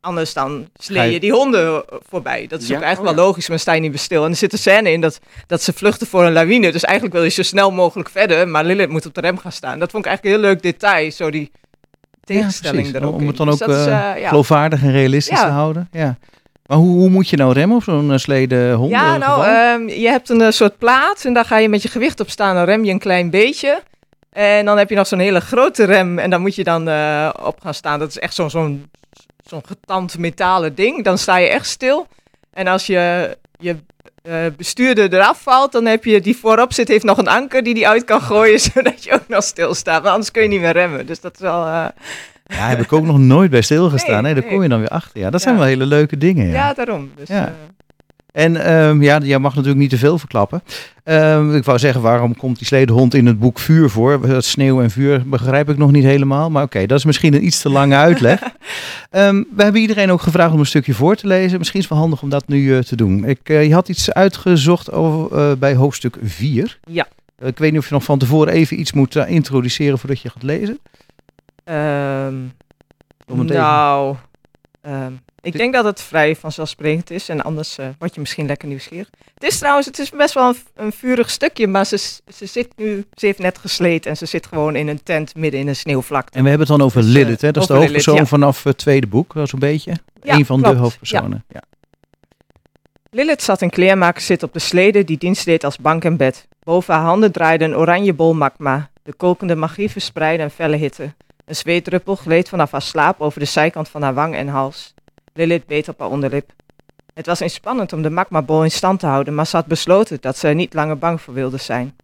Anders 0.00 0.32
dan 0.32 0.68
slee 0.74 1.12
je- 1.12 1.20
die 1.20 1.32
honden 1.32 1.84
voorbij. 2.08 2.46
Dat 2.46 2.60
is 2.62 2.68
Ja, 2.68 2.76
ook 2.76 2.82
eigenlijk 2.82 3.10
oh 3.10 3.16
wel 3.16 3.24
ja. 3.24 3.28
logisch, 3.30 3.48
maar 3.48 3.58
sta 3.58 3.72
je 3.72 3.80
niet 3.80 3.90
bij 3.90 4.00
stil. 4.00 4.24
En 4.24 4.30
er 4.30 4.36
zit 4.36 4.52
een 4.52 4.58
scène 4.58 4.90
in 4.92 5.00
dat, 5.00 5.20
dat 5.46 5.62
ze 5.62 5.72
vluchten 5.72 6.06
voor 6.06 6.24
een 6.24 6.32
lawine. 6.32 6.72
Dus 6.72 6.82
eigenlijk 6.84 7.14
wil 7.16 7.24
je 7.24 7.30
zo 7.30 7.42
snel 7.42 7.70
mogelijk 7.70 8.08
verder, 8.08 8.48
maar 8.48 8.64
Lilith 8.64 8.88
moet 8.88 9.06
op 9.06 9.14
de 9.14 9.20
rem 9.20 9.38
gaan 9.38 9.52
staan. 9.52 9.78
Dat 9.78 9.90
vond 9.90 10.04
ik 10.04 10.10
eigenlijk 10.10 10.36
een 10.36 10.42
heel 10.42 10.52
leuk 10.52 10.62
detail, 10.62 11.10
zo 11.10 11.30
die 11.30 11.50
tegenstelling 12.24 12.96
ook 13.02 13.14
Om 13.14 13.26
het 13.26 13.36
dan 13.36 13.46
Dus 13.46 13.62
ook, 13.62 13.68
dat 13.68 13.78
is, 13.78 13.84
ja. 13.84 14.28
geloofwaardig 14.28 14.82
en 14.82 14.92
realistisch 14.92 15.38
Ja. 15.38 15.44
te 15.44 15.50
houden. 15.50 15.88
Ja. 15.92 16.18
Maar 16.66 16.78
hoe, 16.78 16.98
hoe 16.98 17.08
moet 17.08 17.28
je 17.28 17.36
nou 17.36 17.52
remmen 17.52 17.76
op 17.76 17.82
zo'n 17.82 18.10
uh, 18.10 18.16
sledehond? 18.16 18.90
Ja, 18.90 19.14
eh, 19.14 19.20
nou, 19.20 19.44
ehm, 19.46 20.00
je 20.00 20.08
hebt 20.08 20.28
een 20.28 20.40
eh, 20.40 20.50
soort 20.50 20.78
plaat 20.78 21.24
en 21.24 21.32
daar 21.34 21.44
ga 21.44 21.58
je 21.58 21.68
met 21.68 21.82
je 21.82 21.88
gewicht 21.88 22.20
op 22.20 22.30
staan. 22.30 22.54
Dan 22.54 22.64
rem 22.64 22.84
je 22.84 22.92
een 22.92 22.98
klein 22.98 23.30
beetje. 23.30 23.82
En 24.32 24.64
dan 24.64 24.78
heb 24.78 24.88
je 24.88 24.94
nog 24.94 25.06
zo'n 25.06 25.18
hele 25.18 25.40
grote 25.40 25.84
rem 25.84 26.18
en 26.18 26.30
daar 26.30 26.40
moet 26.40 26.54
je 26.54 26.64
dan 26.64 26.88
eh, 26.88 27.30
op 27.42 27.60
gaan 27.60 27.74
staan. 27.74 27.98
Dat 27.98 28.08
is 28.08 28.18
echt 28.18 28.34
zo'n 28.34 28.50
zo'n 28.50 28.90
zo'n 29.46 29.62
getand 29.66 30.18
metalen 30.18 30.74
ding. 30.74 31.04
Dan 31.04 31.18
sta 31.18 31.36
je 31.36 31.48
echt 31.48 31.66
stil. 31.66 32.06
En 32.52 32.66
als 32.66 32.86
je 32.86 33.36
je 33.58 33.76
eh, 34.22 34.34
bestuurder 34.56 35.14
eraf 35.14 35.42
valt, 35.42 35.72
dan 35.72 35.86
heb 35.86 36.04
je 36.04 36.20
die 36.20 36.36
voorop 36.36 36.72
zit, 36.72 36.88
heeft 36.88 37.04
nog 37.04 37.18
een 37.18 37.28
anker 37.28 37.62
die 37.62 37.74
die 37.74 37.88
uit 37.88 38.04
kan 38.04 38.20
gooien, 38.20 38.60
zodat 38.72 39.04
je 39.04 39.12
ook 39.12 39.28
nog 39.28 39.42
stilstaat. 39.42 40.02
Maar 40.02 40.12
anders 40.12 40.30
kun 40.30 40.42
je 40.42 40.48
niet 40.48 40.60
meer 40.60 40.72
remmen. 40.72 41.06
Dus 41.06 41.20
dat 41.20 41.34
is 41.34 41.40
wel... 41.40 41.64
eh, 41.64 41.86
ja, 42.52 42.68
heb 42.68 42.80
ik 42.80 42.92
ook 42.92 43.04
nog 43.04 43.18
nooit 43.18 43.50
bij 43.50 43.62
stilgestaan. 43.62 44.22
Nee, 44.22 44.32
Nee, 44.34 44.42
daar 44.42 44.50
kom 44.52 44.62
je 44.62 44.68
dan 44.68 44.78
weer 44.78 44.88
achter. 44.88 45.18
Ja, 45.20 45.30
dat 45.30 45.40
Ja. 45.40 45.46
zijn 45.46 45.58
wel 45.58 45.66
hele 45.66 45.86
leuke 45.86 46.18
dingen. 46.18 46.46
Ja. 46.46 46.52
ja. 46.52 46.72
daarom. 46.74 47.10
Dus, 47.16 47.28
Ja. 47.28 47.46
eh, 47.46 47.52
En 48.32 48.64
ehm, 48.64 49.02
ja, 49.02 49.18
jij 49.22 49.38
mag 49.38 49.52
natuurlijk 49.54 49.80
niet 49.80 49.90
te 49.90 49.98
veel 49.98 50.18
verklappen. 50.18 50.62
Ehm, 51.04 51.54
ik 51.54 51.64
wou 51.64 51.78
zeggen, 51.78 52.00
waarom 52.02 52.36
komt 52.36 52.58
die 52.58 52.66
sledehond 52.66 53.14
in 53.14 53.26
het 53.26 53.38
boek 53.38 53.58
vuur 53.58 53.90
voor? 53.90 54.26
Dat 54.28 54.44
sneeuw 54.44 54.82
en 54.82 54.90
vuur 54.90 55.22
begrijp 55.28 55.68
ik 55.68 55.76
nog 55.78 55.90
niet 55.92 56.04
helemaal. 56.04 56.50
Maar 56.50 56.62
oké, 56.62 56.86
dat 56.86 56.98
is 56.98 57.04
misschien 57.04 57.34
een 57.34 57.44
iets 57.44 57.60
te 57.60 57.68
lange 57.68 57.94
uitleg. 57.96 58.40
Ehm, 59.10 59.42
we 59.56 59.62
hebben 59.62 59.80
iedereen 59.80 60.10
ook 60.10 60.20
gevraagd 60.22 60.52
om 60.52 60.58
een 60.60 60.66
stukje 60.66 60.94
voor 60.94 61.16
te 61.16 61.26
lezen. 61.26 61.58
Misschien 61.58 61.78
is 61.80 61.84
het 61.84 61.94
wel 61.94 62.02
handig 62.02 62.22
om 62.22 62.28
dat 62.28 62.48
nu 62.48 62.76
eh, 62.76 62.82
te 62.82 62.96
doen. 62.96 63.24
Ik, 63.24 63.40
eh, 63.42 63.66
je 63.66 63.74
had 63.74 63.88
iets 63.88 64.12
uitgezocht 64.12 64.92
over, 64.92 65.38
eh, 65.38 65.52
bij 65.58 65.74
hoofdstuk 65.74 66.16
4. 66.22 66.78
Ja. 66.90 67.06
Eh, 67.38 67.48
ik 67.48 67.58
weet 67.58 67.70
niet 67.70 67.80
of 67.80 67.88
je 67.88 67.94
nog 67.94 68.04
van 68.04 68.18
tevoren 68.18 68.52
even 68.52 68.80
iets 68.80 68.92
moet 68.92 69.16
eh, 69.16 69.30
introduceren 69.30 69.98
voordat 69.98 70.20
je 70.20 70.30
gaat 70.30 70.42
lezen. 70.42 70.78
Ehm, 71.64 72.44
even- 73.26 73.46
nou, 73.46 74.16
ehm, 74.80 75.12
ik 75.40 75.56
denk 75.56 75.72
dat 75.74 75.84
het 75.84 76.00
vrij 76.02 76.36
vanzelfsprekend 76.36 77.10
is 77.10 77.28
en 77.28 77.42
anders 77.42 77.78
eh, 77.78 77.86
word 77.98 78.14
je 78.14 78.20
misschien 78.20 78.46
lekker 78.46 78.68
nieuwsgierig. 78.68 79.10
Het 79.34 79.42
is 79.42 79.58
trouwens, 79.58 79.86
het 79.86 79.98
is 79.98 80.10
best 80.10 80.34
wel 80.34 80.48
een, 80.48 80.56
een 80.74 80.92
vurig 80.92 81.30
stukje, 81.30 81.66
maar 81.66 81.86
ze, 81.86 81.96
ze 82.34 82.46
zit 82.46 82.68
nu, 82.76 83.04
ze 83.14 83.26
heeft 83.26 83.38
net 83.38 83.58
gesleed 83.58 84.06
en 84.06 84.16
ze 84.16 84.26
zit 84.26 84.46
gewoon 84.46 84.76
in 84.76 84.88
een 84.88 85.02
tent 85.02 85.34
midden 85.34 85.60
in 85.60 85.68
een 85.68 85.76
sneeuwvlakte. 85.76 86.38
En 86.38 86.42
we 86.42 86.48
hebben 86.48 86.66
het 86.68 86.76
dan 86.76 86.86
over 86.86 87.00
Dus, 87.02 87.10
eh, 87.10 87.16
Lilith, 87.16 87.40
hè? 87.40 87.50
dat 87.50 87.62
is 87.62 87.68
de 87.68 87.74
Lilith, 87.74 87.90
hoofdpersoon 87.90 88.22
ja. 88.22 88.28
vanaf 88.28 88.62
het 88.62 88.78
tweede 88.78 89.06
boek, 89.06 89.32
zo'n 89.44 89.58
beetje. 89.58 89.96
Ja, 90.22 90.34
Een 90.34 90.46
van 90.46 90.62
de 90.62 90.74
hoofdpersonen. 90.74 91.44
Ja. 91.48 91.62
Lilith 93.10 93.42
zat 93.42 93.62
in 93.62 93.70
kleermaker 93.70 94.22
zit 94.22 94.42
op 94.42 94.52
de 94.52 94.58
slede 94.58 95.04
die 95.04 95.18
dienst 95.18 95.44
deed 95.44 95.64
als 95.64 95.78
bank 95.78 96.04
en 96.04 96.16
bed. 96.16 96.48
Boven 96.62 96.94
haar 96.94 97.02
handen 97.02 97.32
draaide 97.32 97.64
een 97.64 97.76
oranje 97.76 98.12
bol 98.12 98.34
magma. 98.34 98.90
De 99.02 99.12
kokende 99.12 99.54
magie 99.54 99.90
verspreidde 99.90 100.44
een 100.44 100.50
felle 100.50 100.76
hitte. 100.76 101.12
Een 101.52 101.58
zweetdruppel 101.58 102.16
gleed 102.16 102.48
vanaf 102.48 102.70
haar 102.70 102.82
slaap 102.82 103.20
over 103.20 103.40
de 103.40 103.46
zijkant 103.46 103.88
van 103.88 104.02
haar 104.02 104.14
wang 104.14 104.34
en 104.34 104.48
hals. 104.48 104.94
Lilith 105.34 105.66
beet 105.66 105.88
op 105.88 105.98
haar 105.98 106.08
onderlip. 106.08 106.52
Het 107.14 107.26
was 107.26 107.40
inspannend 107.40 107.92
om 107.92 108.02
de 108.02 108.10
magmabol 108.10 108.64
in 108.64 108.70
stand 108.70 109.00
te 109.00 109.06
houden, 109.06 109.34
maar 109.34 109.46
ze 109.46 109.56
had 109.56 109.66
besloten 109.66 110.20
dat 110.20 110.36
ze 110.36 110.48
er 110.48 110.54
niet 110.54 110.74
langer 110.74 110.98
bang 110.98 111.20
voor 111.20 111.34
wilde 111.34 111.56
zijn. 111.56 111.96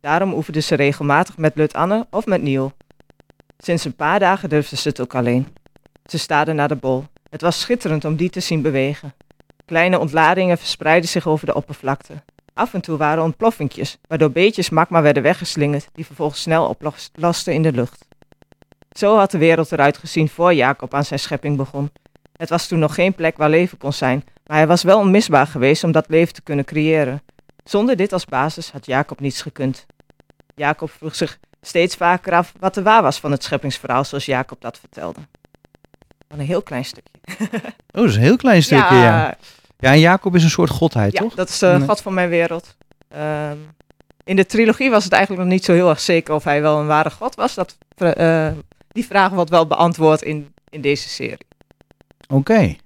Daarom 0.00 0.32
oefende 0.32 0.60
ze 0.60 0.74
regelmatig 0.74 1.36
met 1.36 1.56
Lut 1.56 1.74
Anne 1.74 2.06
of 2.10 2.26
met 2.26 2.42
Neil. 2.42 2.72
Sinds 3.58 3.84
een 3.84 3.96
paar 3.96 4.18
dagen 4.18 4.48
durfde 4.48 4.76
ze 4.76 4.88
het 4.88 5.00
ook 5.00 5.14
alleen. 5.14 5.48
Ze 6.06 6.18
staarde 6.18 6.52
naar 6.52 6.68
de 6.68 6.76
bol. 6.76 7.04
Het 7.30 7.40
was 7.40 7.60
schitterend 7.60 8.04
om 8.04 8.16
die 8.16 8.30
te 8.30 8.40
zien 8.40 8.62
bewegen. 8.62 9.14
Kleine 9.64 9.98
ontladingen 9.98 10.58
verspreidden 10.58 11.10
zich 11.10 11.26
over 11.26 11.46
de 11.46 11.54
oppervlakte. 11.54 12.12
Af 12.54 12.74
en 12.74 12.80
toe 12.80 12.96
waren 12.96 13.22
ontploffingjes, 13.22 13.98
waardoor 14.08 14.30
beetjes 14.30 14.70
magma 14.70 15.02
werden 15.02 15.22
weggeslingerd, 15.22 15.88
die 15.92 16.06
vervolgens 16.06 16.40
snel 16.40 16.68
oplosten 16.68 17.52
in 17.52 17.62
de 17.62 17.72
lucht. 17.72 18.08
Zo 18.96 19.16
had 19.16 19.30
de 19.30 19.38
wereld 19.38 19.72
eruit 19.72 19.98
gezien 19.98 20.28
voor 20.28 20.54
Jacob 20.54 20.94
aan 20.94 21.04
zijn 21.04 21.20
schepping 21.20 21.56
begon. 21.56 21.90
Het 22.36 22.48
was 22.48 22.66
toen 22.66 22.78
nog 22.78 22.94
geen 22.94 23.14
plek 23.14 23.36
waar 23.36 23.50
leven 23.50 23.78
kon 23.78 23.92
zijn, 23.92 24.24
maar 24.46 24.56
hij 24.56 24.66
was 24.66 24.82
wel 24.82 24.98
onmisbaar 24.98 25.46
geweest 25.46 25.84
om 25.84 25.92
dat 25.92 26.08
leven 26.08 26.34
te 26.34 26.42
kunnen 26.42 26.64
creëren. 26.64 27.22
Zonder 27.64 27.96
dit 27.96 28.12
als 28.12 28.24
basis 28.24 28.70
had 28.70 28.86
Jacob 28.86 29.20
niets 29.20 29.42
gekund. 29.42 29.86
Jacob 30.54 30.90
vroeg 30.90 31.14
zich 31.14 31.38
steeds 31.62 31.96
vaker 31.96 32.32
af 32.32 32.52
wat 32.58 32.76
er 32.76 32.82
waar 32.82 33.02
was 33.02 33.20
van 33.20 33.30
het 33.30 33.44
scheppingsverhaal 33.44 34.04
zoals 34.04 34.24
Jacob 34.24 34.60
dat 34.60 34.78
vertelde. 34.78 35.20
Van 36.28 36.38
een 36.38 36.46
heel 36.46 36.62
klein 36.62 36.84
stukje. 36.84 37.18
Oh, 37.92 38.00
dat 38.00 38.10
is 38.10 38.16
een 38.16 38.22
heel 38.22 38.36
klein 38.36 38.62
stukje, 38.62 38.94
ja. 38.94 39.36
Ja, 39.78 39.92
en 39.92 39.98
Jacob 40.00 40.34
is 40.34 40.42
een 40.42 40.50
soort 40.50 40.70
godheid, 40.70 41.12
ja, 41.12 41.20
toch? 41.20 41.34
dat 41.34 41.48
is 41.48 41.58
de 41.58 41.66
Nee. 41.66 41.88
God 41.88 42.00
van 42.00 42.14
mijn 42.14 42.28
wereld. 42.28 42.76
Ehm, 43.08 43.56
in 44.24 44.36
de 44.36 44.46
trilogie 44.46 44.90
was 44.90 45.04
het 45.04 45.12
eigenlijk 45.12 45.42
nog 45.42 45.52
niet 45.52 45.64
zo 45.64 45.72
heel 45.72 45.88
erg 45.88 46.00
zeker 46.00 46.34
of 46.34 46.44
hij 46.44 46.62
wel 46.62 46.78
een 46.78 46.86
ware 46.86 47.10
God 47.10 47.34
was. 47.34 47.54
Dat, 47.54 47.76
eh, 47.96 48.50
die 49.00 49.08
vraag 49.08 49.30
wordt 49.30 49.50
wel 49.50 49.66
beantwoord 49.66 50.22
in, 50.22 50.54
in 50.68 50.80
deze 50.80 51.08
serie. 51.08 51.46
Oké. 52.28 52.76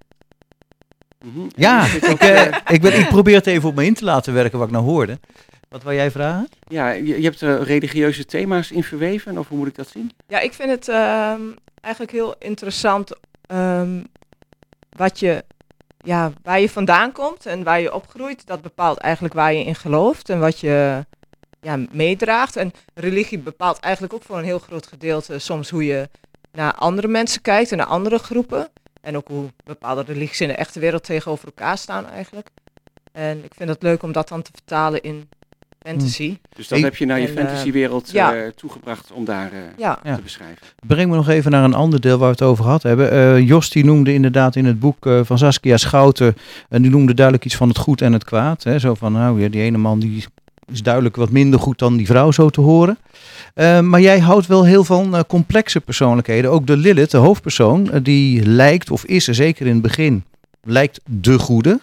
Mhm. 1.24 1.48
Ja, 1.56 1.84
ik, 1.84 2.02
eh, 2.02 2.46
eh, 2.46 2.54
ik, 2.66 2.80
ben, 2.80 2.98
ik 2.98 3.08
probeer 3.08 3.34
het 3.34 3.46
even 3.46 3.68
op 3.68 3.74
me 3.74 3.84
in 3.84 3.94
te 3.94 4.04
laten 4.04 4.32
werken 4.32 4.58
wat 4.58 4.66
ik 4.66 4.74
nou 4.74 4.84
hoorde. 4.84 5.18
Wat 5.68 5.82
wil 5.82 5.92
jij 5.92 6.10
vragen? 6.10 6.48
ja, 6.68 6.90
je, 6.90 7.16
je 7.20 7.22
hebt 7.22 7.40
er 7.40 7.62
religieuze 7.62 8.24
thema's 8.24 8.70
in 8.70 8.84
verweven, 8.84 9.38
of 9.38 9.48
hoe 9.48 9.58
moet 9.58 9.66
ik 9.66 9.74
dat 9.74 9.88
zien? 9.88 10.10
Ja, 10.28 10.40
ik 10.40 10.52
vind 10.52 10.70
het 10.70 10.88
ehm, 10.88 11.40
eigenlijk 11.80 12.12
heel 12.12 12.34
interessant 12.38 13.10
ehm, 13.46 14.02
wat 14.88 15.18
je, 15.18 15.44
ja, 15.98 16.32
waar 16.42 16.60
je 16.60 16.70
vandaan 16.70 17.12
komt 17.12 17.46
en 17.46 17.62
waar 17.62 17.80
je 17.80 17.94
opgroeit. 17.94 18.46
Dat 18.46 18.62
bepaalt 18.62 18.98
eigenlijk 18.98 19.34
waar 19.34 19.52
je 19.52 19.64
in 19.64 19.74
gelooft 19.74 20.28
en 20.28 20.40
wat 20.40 20.60
je 20.60 21.04
ja, 21.64 21.78
meedraagt. 21.90 22.56
En 22.56 22.72
religie 22.94 23.38
bepaalt 23.38 23.78
eigenlijk 23.80 24.14
ook 24.14 24.22
voor 24.22 24.38
een 24.38 24.44
heel 24.44 24.58
groot 24.58 24.86
gedeelte 24.86 25.38
soms 25.38 25.70
hoe 25.70 25.84
je 25.84 26.08
naar 26.52 26.74
andere 26.74 27.08
mensen 27.08 27.40
kijkt 27.42 27.70
en 27.70 27.76
naar 27.76 27.86
andere 27.86 28.18
groepen. 28.18 28.68
En 29.00 29.16
ook 29.16 29.28
hoe 29.28 29.44
bepaalde 29.64 30.02
religies 30.06 30.40
in 30.40 30.48
de 30.48 30.54
echte 30.54 30.80
wereld 30.80 31.04
tegenover 31.04 31.44
elkaar 31.46 31.78
staan 31.78 32.08
eigenlijk. 32.08 32.48
En 33.12 33.44
ik 33.44 33.52
vind 33.56 33.68
het 33.68 33.82
leuk 33.82 34.02
om 34.02 34.12
dat 34.12 34.28
dan 34.28 34.42
te 34.42 34.50
vertalen 34.54 35.02
in 35.02 35.28
fantasy. 35.86 36.38
Dus 36.56 36.68
dat 36.68 36.78
Ik- 36.78 36.84
heb 36.84 36.96
je 36.96 37.06
naar 37.06 37.20
je 37.20 37.28
eh, 37.28 37.34
fantasywereld 37.34 38.10
ja. 38.10 38.34
eh, 38.34 38.48
toegebracht 38.48 39.12
om 39.12 39.24
daar 39.24 39.52
eh, 39.52 39.58
Ja, 39.76 39.98
Ja. 40.02 40.14
te 40.16 40.22
beschrijven. 40.22 40.66
Breng 40.86 41.10
me 41.10 41.16
nog 41.16 41.28
even 41.28 41.50
naar 41.50 41.64
een 41.64 41.74
ander 41.74 42.00
deel 42.00 42.18
waar 42.18 42.28
we 42.28 42.34
het 42.34 42.42
over 42.42 42.64
gehad 42.64 42.82
hebben. 42.82 43.10
Eh, 43.10 43.38
Jos 43.48 43.70
die 43.70 43.84
noemde 43.84 44.12
inderdaad 44.12 44.56
in 44.56 44.64
het 44.64 44.78
boek 44.80 45.06
eh, 45.06 45.20
van 45.24 45.38
Saskia 45.38 45.76
Schouten, 45.76 46.36
en 46.68 46.82
die 46.82 46.90
noemde 46.90 47.14
duidelijk 47.14 47.44
iets 47.46 47.56
van 47.56 47.68
het 47.68 47.78
goed 47.78 48.00
en 48.02 48.12
het 48.12 48.24
kwaad. 48.24 48.62
Hè? 48.62 48.78
Zo 48.78 48.94
van, 48.94 49.12
nou 49.12 49.40
ja, 49.40 49.48
die 49.48 49.62
ene 49.62 49.78
man 49.78 49.98
die 49.98 50.24
is 50.72 50.82
duidelijk 50.82 51.16
wat 51.16 51.30
minder 51.30 51.60
goed 51.60 51.78
dan 51.78 51.96
die 51.96 52.06
vrouw, 52.06 52.30
zo 52.30 52.50
te 52.50 52.60
horen. 52.60 52.98
Eh, 53.54 53.80
maar 53.80 54.00
jij 54.00 54.18
houdt 54.18 54.46
wel 54.46 54.64
heel 54.64 54.84
van 54.84 55.16
eh, 55.16 55.20
complexe 55.28 55.80
persoonlijkheden. 55.80 56.50
Ook 56.50 56.66
de 56.66 56.76
Lilith, 56.76 57.10
de 57.10 57.16
hoofdpersoon, 57.16 57.90
eh, 57.90 58.00
die 58.02 58.46
lijkt, 58.46 58.90
of 58.90 59.04
is 59.04 59.28
er 59.28 59.34
zeker 59.34 59.66
in 59.66 59.72
het 59.72 59.82
begin, 59.82 60.24
lijkt 60.62 61.00
de 61.04 61.38
goede. 61.38 61.80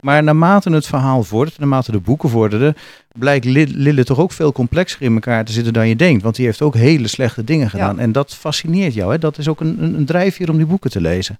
Maar 0.00 0.22
naarmate 0.22 0.70
het 0.70 0.86
verhaal 0.86 1.22
vordert, 1.22 1.58
naarmate 1.58 1.90
de 1.92 2.00
boeken 2.00 2.28
vorderden, 2.28 2.74
blijkt 3.18 3.44
Li- 3.44 3.72
Lilith 3.76 4.06
toch 4.06 4.18
ook 4.18 4.32
veel 4.32 4.52
complexer 4.52 5.02
in 5.02 5.14
elkaar 5.14 5.44
te 5.44 5.52
zitten 5.52 5.72
dan 5.72 5.88
je 5.88 5.96
denkt. 5.96 6.22
Want 6.22 6.36
die 6.36 6.44
heeft 6.46 6.62
ook 6.62 6.74
hele 6.74 7.08
slechte 7.08 7.44
dingen 7.44 7.70
gedaan. 7.70 7.98
En 7.98 8.12
dat 8.12 8.34
fascineert 8.34 8.94
jou. 8.94 9.12
Hè? 9.12 9.18
Dat 9.18 9.38
is 9.38 9.48
ook 9.48 9.60
een, 9.60 9.82
een, 9.82 9.94
een 9.94 10.04
drijfveer 10.04 10.50
om 10.50 10.56
die 10.56 10.66
boeken 10.66 10.90
te 10.90 11.00
lezen. 11.00 11.38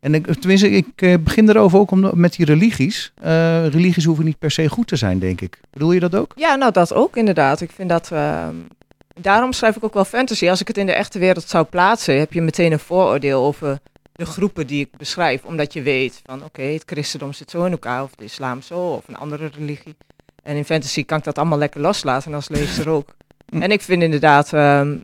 En 0.00 0.14
ik, 0.14 0.34
tenminste, 0.34 0.70
ik 0.70 0.86
eh, 0.96 1.14
begin 1.20 1.48
erover 1.48 1.78
ook 1.78 1.90
om, 1.90 2.10
met 2.14 2.32
die 2.36 2.46
religies. 2.46 3.12
Eh, 3.22 3.66
religies 3.66 4.04
hoeven 4.04 4.24
niet 4.24 4.38
per 4.38 4.50
se 4.50 4.68
goed 4.68 4.86
te 4.86 4.96
zijn, 4.96 5.18
denk 5.18 5.40
ik. 5.40 5.60
Bedoel 5.70 5.92
je 5.92 6.00
dat 6.00 6.14
ook? 6.14 6.32
Ja, 6.36 6.54
nou 6.54 6.72
dat 6.72 6.94
ook 6.94 7.16
inderdaad. 7.16 7.60
Ik 7.60 7.70
vind 7.70 7.88
dat. 7.88 8.10
ehm, 8.12 8.54
daarom 9.20 9.52
schrijf 9.52 9.76
ik 9.76 9.84
ook 9.84 9.94
wel 9.94 10.04
fantasy. 10.04 10.48
Als 10.48 10.60
ik 10.60 10.68
het 10.68 10.78
in 10.78 10.86
de 10.86 10.92
echte 10.92 11.18
wereld 11.18 11.48
zou 11.48 11.64
plaatsen, 11.64 12.18
heb 12.18 12.32
je 12.32 12.42
meteen 12.42 12.72
een 12.72 12.78
vooroordeel 12.78 13.44
over 13.44 13.78
de 14.12 14.26
groepen 14.26 14.66
die 14.66 14.80
ik 14.80 14.96
beschrijf. 14.96 15.44
Omdat 15.44 15.72
je 15.72 15.82
weet 15.82 16.20
van 16.24 16.44
oké, 16.44 16.62
het 16.62 16.82
christendom 16.86 17.32
zit 17.32 17.50
zo 17.50 17.64
in 17.64 17.72
elkaar, 17.72 18.02
of 18.02 18.14
de 18.14 18.24
islam 18.24 18.62
zo, 18.62 18.78
of 18.78 19.08
een 19.08 19.16
andere 19.16 19.50
religie. 19.58 19.96
En 20.42 20.56
in 20.56 20.64
fantasy 20.64 21.04
kan 21.04 21.18
ik 21.18 21.24
dat 21.24 21.38
allemaal 21.38 21.58
lekker 21.58 21.80
loslaten 21.80 22.30
en 22.30 22.34
als 22.34 22.48
lezer 22.48 22.88
ook. 22.96 23.16
En 23.50 23.70
ik 23.70 23.80
vind 23.80 24.02
inderdaad, 24.02 24.52
ehm, 24.52 24.96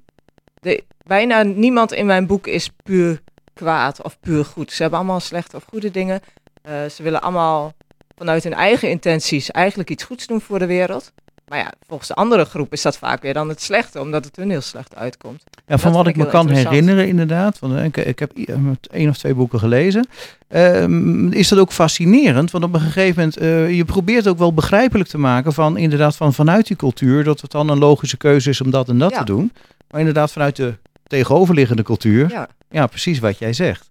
de, 0.61 0.85
bijna 1.07 1.43
niemand 1.43 1.93
in 1.93 2.07
mijn 2.07 2.27
boek 2.27 2.47
is 2.47 2.71
puur 2.83 3.23
kwaad 3.55 4.03
of 4.03 4.17
puur 4.21 4.45
goed. 4.45 4.73
Ze 4.73 4.83
hebben 4.83 4.99
allemaal 5.01 5.21
slechte 5.21 5.57
of 5.57 5.65
goede 5.69 5.91
dingen. 5.91 6.21
Eh, 6.63 6.73
ze 6.95 7.03
willen 7.03 7.23
allemaal 7.23 7.73
vanuit 8.17 8.45
hun 8.45 8.55
eigen 8.55 8.91
intenties 8.91 9.51
eigenlijk 9.51 9.91
iets 9.91 10.05
goeds 10.05 10.27
doen 10.27 10.41
voor 10.41 10.59
de 10.59 10.67
wereld. 10.67 11.13
Maar 11.49 11.59
ja, 11.59 11.73
volgens 11.87 12.09
de 12.09 12.15
andere 12.15 12.45
groep 12.45 12.73
is 12.73 12.83
dat 12.83 12.99
vaak 12.99 13.23
weer 13.23 13.35
dan 13.35 13.49
het 13.49 13.63
slechte, 13.63 14.01
omdat 14.01 14.25
het 14.25 14.37
hun 14.37 14.51
heel 14.51 14.61
slecht 14.61 14.97
uitkomt. 14.97 15.43
Ja, 15.67 15.79
van 15.79 15.93
wat 15.93 16.07
ik 16.07 16.17
me 16.17 16.27
kan 16.27 16.49
herinneren, 16.51 17.07
inderdaad. 17.09 17.59
Want 17.59 17.75
eh, 17.75 17.85
ik, 17.85 17.97
ik 17.97 18.19
heb 18.19 18.33
eh, 18.33 18.55
één 18.91 19.09
of 19.09 19.17
twee 19.19 19.35
boeken 19.35 19.59
gelezen. 19.59 20.07
ehm, 20.49 21.33
is 21.33 21.49
dat 21.49 21.59
ook 21.59 21.73
fascinerend? 21.73 22.51
Want 22.51 22.65
op 22.65 22.75
een 22.75 22.81
gegeven 22.81 23.33
moment, 23.39 23.75
je 23.77 23.85
probeert 23.85 24.29
ook 24.29 24.39
wel 24.39 24.55
begrijpelijk 24.55 25.09
te 25.09 25.19
maken 25.19 25.53
van 25.53 25.77
inderdaad 25.77 26.17
van 26.17 26.35
vanuit 26.35 26.67
die 26.67 26.77
cultuur, 26.77 27.25
dat 27.25 27.41
het 27.41 27.51
dan 27.51 27.69
een 27.69 27.79
logische 27.79 28.17
keuze 28.17 28.51
is 28.51 28.61
om 28.61 28.71
dat 28.71 28.89
en 28.89 28.99
dat 28.99 29.11
Ja. 29.11 29.19
te 29.19 29.25
doen. 29.25 29.53
Maar 29.91 30.01
inderdaad 30.01 30.33
vanuit 30.33 30.57
de 30.57 30.75
tegenoverliggende 31.07 31.83
cultuur, 31.83 32.31
ja, 32.31 32.49
Ja, 32.75 32.87
precies 32.87 33.19
wat 33.19 33.39
jij 33.39 33.53
zegt. 33.53 33.89